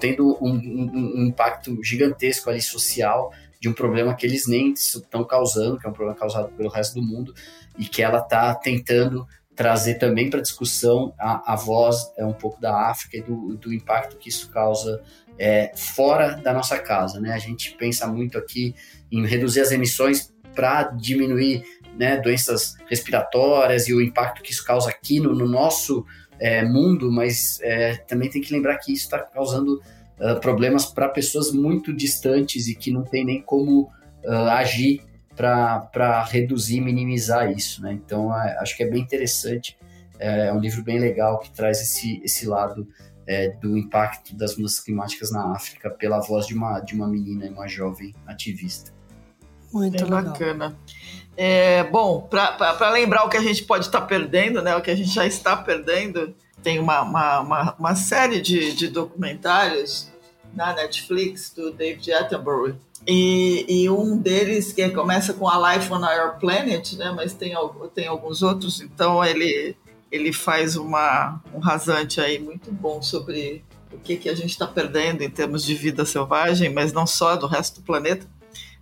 [0.00, 5.24] tendo um, um, um, impacto gigantesco ali social de um problema que eles nem estão
[5.24, 7.34] causando, que é um problema causado pelo resto do mundo,
[7.76, 9.26] e que ela está tentando
[9.58, 13.74] trazer também para discussão a, a voz é um pouco da África e do, do
[13.74, 15.02] impacto que isso causa
[15.38, 17.20] é, fora da nossa casa.
[17.20, 17.32] Né?
[17.32, 18.74] A gente pensa muito aqui
[19.10, 21.62] em reduzir as emissões para diminuir
[21.96, 26.04] né, doenças respiratórias e o impacto que isso causa aqui no, no nosso
[26.38, 29.80] é, mundo, mas é, também tem que lembrar que isso está causando
[30.20, 33.90] uh, problemas para pessoas muito distantes e que não tem nem como
[34.24, 35.02] uh, agir
[35.34, 37.82] para reduzir, minimizar isso.
[37.82, 37.92] Né?
[37.92, 39.76] Então, acho que é bem interessante.
[40.18, 42.88] É, é um livro bem legal que traz esse, esse lado
[43.28, 47.44] é, do impacto das mudanças climáticas na África pela voz de uma, de uma menina
[47.44, 48.90] e uma jovem ativista.
[49.70, 50.22] Muito Bem legal.
[50.22, 50.78] bacana.
[51.36, 54.90] É, bom, para lembrar o que a gente pode estar tá perdendo, né, o que
[54.90, 60.10] a gente já está perdendo, tem uma, uma, uma, uma série de, de documentários
[60.54, 62.76] na Netflix do David Attenborough.
[63.06, 67.12] E, e, um deles que começa com a Life on Our Planet, né?
[67.14, 67.54] Mas tem,
[67.94, 68.80] tem alguns outros.
[68.80, 69.76] Então ele
[70.10, 74.66] ele faz uma, um rasante aí muito bom sobre o que, que a gente está
[74.66, 78.26] perdendo em termos de vida selvagem, mas não só do resto do planeta.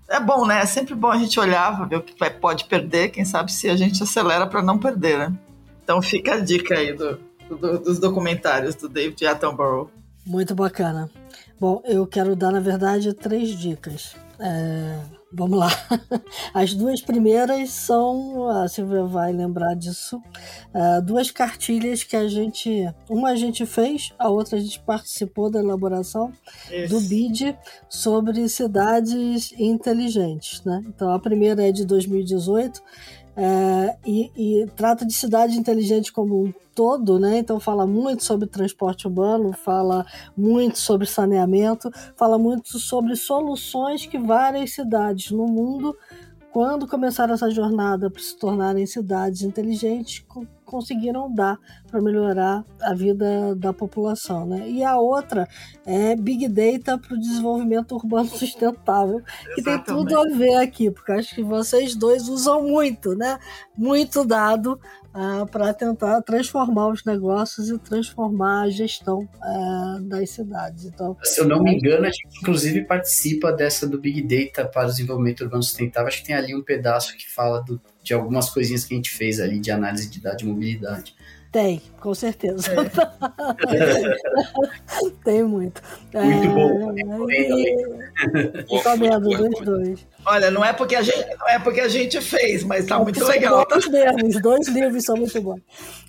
[0.08, 0.60] É bom, né?
[0.60, 3.76] É sempre bom a gente olhar, ver o que pode perder, quem sabe se a
[3.76, 5.36] gente acelera para não perder, né?
[5.82, 7.18] Então fica a dica aí do,
[7.48, 9.90] do, dos documentários do David Attenborough.
[10.24, 11.10] Muito bacana.
[11.58, 14.14] Bom, eu quero dar, na verdade, três dicas.
[14.38, 15.00] É,
[15.32, 15.68] Vamos lá.
[16.54, 22.88] As duas primeiras são, a Silvia vai lembrar disso, uh, duas cartilhas que a gente,
[23.10, 26.32] uma a gente fez, a outra a gente participou da elaboração
[26.70, 26.94] Isso.
[26.94, 27.54] do BID
[27.88, 30.82] sobre cidades inteligentes, né?
[30.86, 32.80] Então a primeira é de 2018,
[33.36, 37.38] é, e, e, trata de cidade inteligente como um todo, né?
[37.38, 40.06] Então fala muito sobre transporte urbano, fala
[40.36, 45.94] muito sobre saneamento, fala muito sobre soluções que várias cidades no mundo
[46.56, 50.24] quando começaram essa jornada para se tornarem cidades inteligentes,
[50.66, 51.58] conseguiram dar
[51.90, 54.44] para melhorar a vida da população.
[54.44, 54.68] Né?
[54.68, 55.48] E a outra
[55.86, 59.22] é Big Data para o desenvolvimento urbano sustentável,
[59.54, 59.84] que Exatamente.
[59.84, 63.38] tem tudo a ver aqui, porque acho que vocês dois usam muito, né?
[63.76, 64.78] Muito dado
[65.16, 70.84] uh, para tentar transformar os negócios e transformar a gestão uh, das cidades.
[70.84, 74.86] Então, Se eu não me engano, a gente inclusive participa dessa do Big Data para
[74.86, 76.08] o desenvolvimento urbano sustentável.
[76.08, 79.10] Acho que tem ali um pedaço que fala do, de algumas coisinhas que a gente
[79.10, 81.12] fez ali de análise de dados de mobilidade.
[81.56, 82.70] Tem, com certeza.
[82.70, 84.04] É.
[85.24, 85.80] Tem muito.
[86.12, 86.94] Muito é, bom.
[88.68, 90.06] Recomendo, dois, dois.
[90.26, 93.24] Olha, não é porque a gente, não é porque a gente fez, mas está muito
[93.24, 93.64] legal.
[93.70, 95.60] Bons mesmo, os dois livros são muito bons.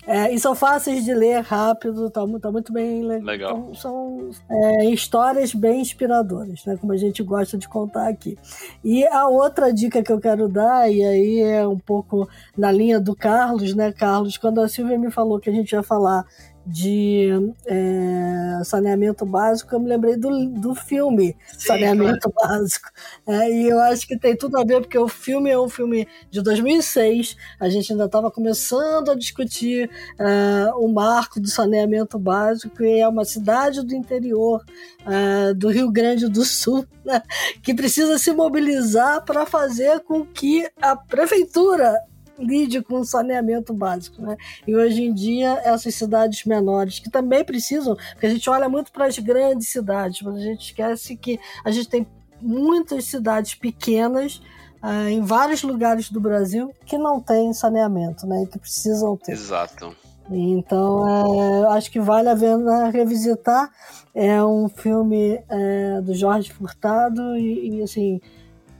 [0.06, 3.58] É, e são fáceis de ler rápido, tá, tá muito bem legal.
[3.58, 6.76] Então, são é, histórias bem inspiradoras, né?
[6.80, 8.36] Como a gente gosta de contar aqui.
[8.82, 12.98] E a outra dica que eu quero dar, e aí é um pouco na linha
[12.98, 14.36] do Carlos, né, Carlos?
[14.36, 16.24] Quando a Silvia me falou que a gente ia falar
[16.68, 17.30] de
[17.66, 22.58] é, saneamento básico, eu me lembrei do, do filme Sim, Saneamento claro.
[22.60, 22.90] Básico.
[23.26, 26.06] É, e eu acho que tem tudo a ver, porque o filme é um filme
[26.30, 32.82] de 2006, a gente ainda estava começando a discutir é, o marco do saneamento básico,
[32.82, 34.62] e é uma cidade do interior
[35.06, 37.22] é, do Rio Grande do Sul, né,
[37.62, 41.98] que precisa se mobilizar para fazer com que a prefeitura
[42.38, 44.36] lide com saneamento básico, né?
[44.66, 48.92] E hoje em dia essas cidades menores que também precisam, porque a gente olha muito
[48.92, 52.06] para as grandes cidades, mas a gente esquece que a gente tem
[52.40, 54.40] muitas cidades pequenas
[54.82, 58.44] uh, em vários lugares do Brasil que não têm saneamento, né?
[58.44, 59.32] E que precisam ter.
[59.32, 59.94] Exato.
[60.30, 63.70] Então, é, acho que vale a pena revisitar.
[64.14, 68.20] É um filme é, do Jorge Furtado e, e assim,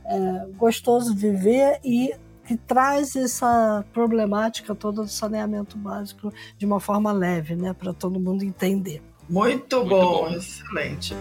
[0.05, 2.13] é, gostoso de ver e
[2.49, 8.19] que traz essa problemática toda do saneamento básico de uma forma leve, né, para todo
[8.19, 9.03] mundo entender.
[9.29, 11.13] Muito, Muito bom, bom, excelente.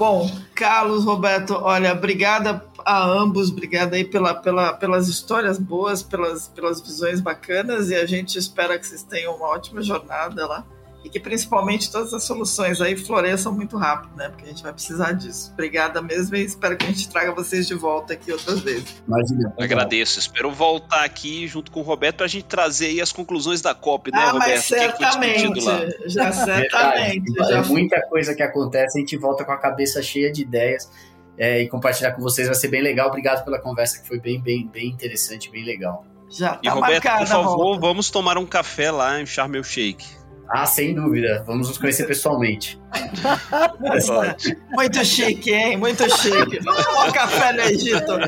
[0.00, 6.48] Bom, Carlos, Roberto, olha, obrigada a ambos, obrigada aí pela, pela, pelas histórias boas, pelas,
[6.48, 10.64] pelas visões bacanas e a gente espera que vocês tenham uma ótima jornada lá
[11.04, 14.28] e que principalmente todas as soluções aí floresçam muito rápido, né?
[14.28, 15.50] Porque a gente vai precisar disso.
[15.52, 19.02] Obrigada mesmo e espero que a gente traga vocês de volta aqui outras vezes.
[19.06, 19.54] Imagina.
[19.58, 20.18] agradeço.
[20.18, 23.74] Espero voltar aqui junto com o Roberto para a gente trazer aí as conclusões da
[23.74, 24.50] COP, né, ah, Roberto?
[24.50, 25.60] Mas certamente,
[26.06, 27.40] já certamente.
[27.40, 27.62] É, já...
[27.62, 30.90] muita coisa que acontece, a gente volta com a cabeça cheia de ideias.
[31.38, 33.08] É, e compartilhar com vocês vai ser bem legal.
[33.08, 36.04] Obrigado pela conversa, que foi bem, bem, bem interessante, bem legal.
[36.28, 40.19] Já tá e Roberto, por favor, vamos tomar um café lá em Charmel Shake.
[40.52, 41.44] Ah, sem dúvida.
[41.46, 42.76] Vamos nos conhecer pessoalmente.
[44.74, 45.76] Muito chique, hein?
[45.76, 46.58] Muito chique.
[46.64, 48.18] Vamos tomar um café no Egito.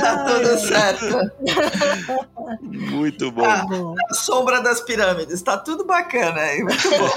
[0.00, 1.18] Tá tudo certo.
[2.62, 3.46] Muito bom.
[3.46, 3.64] Ah,
[4.10, 5.40] a sombra das pirâmides.
[5.40, 6.64] Tá tudo bacana, hein?
[6.64, 7.08] Muito bom.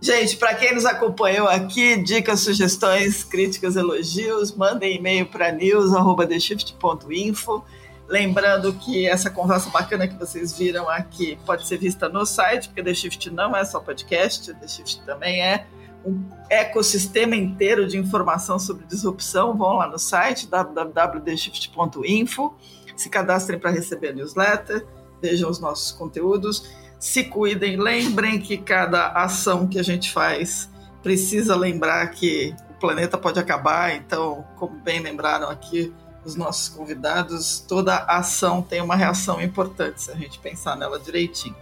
[0.00, 7.62] Gente, para quem nos acompanhou aqui, dicas, sugestões, críticas, elogios, mandem e-mail para news.theshift.info.
[8.10, 12.82] Lembrando que essa conversa bacana que vocês viram aqui pode ser vista no site, porque
[12.82, 15.68] The Shift não é só podcast, The Shift também é
[16.04, 19.56] um ecossistema inteiro de informação sobre disrupção.
[19.56, 22.52] Vão lá no site www.theshift.info,
[22.96, 24.84] se cadastrem para receber a newsletter,
[25.22, 30.68] vejam os nossos conteúdos, se cuidem, lembrem que cada ação que a gente faz
[31.00, 35.94] precisa lembrar que o planeta pode acabar, então, como bem lembraram aqui,
[36.24, 41.56] os nossos convidados, toda ação tem uma reação importante se a gente pensar nela direitinho.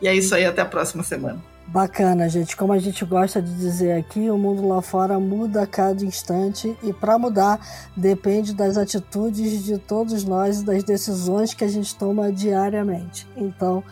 [0.00, 1.40] E é isso aí, até a próxima semana.
[1.66, 2.56] Bacana, gente.
[2.56, 6.76] Como a gente gosta de dizer aqui, o mundo lá fora muda a cada instante
[6.82, 7.60] e para mudar
[7.96, 13.26] depende das atitudes de todos nós e das decisões que a gente toma diariamente.
[13.36, 13.82] Então,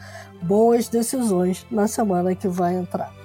[0.42, 3.19] boas decisões na semana que vai entrar.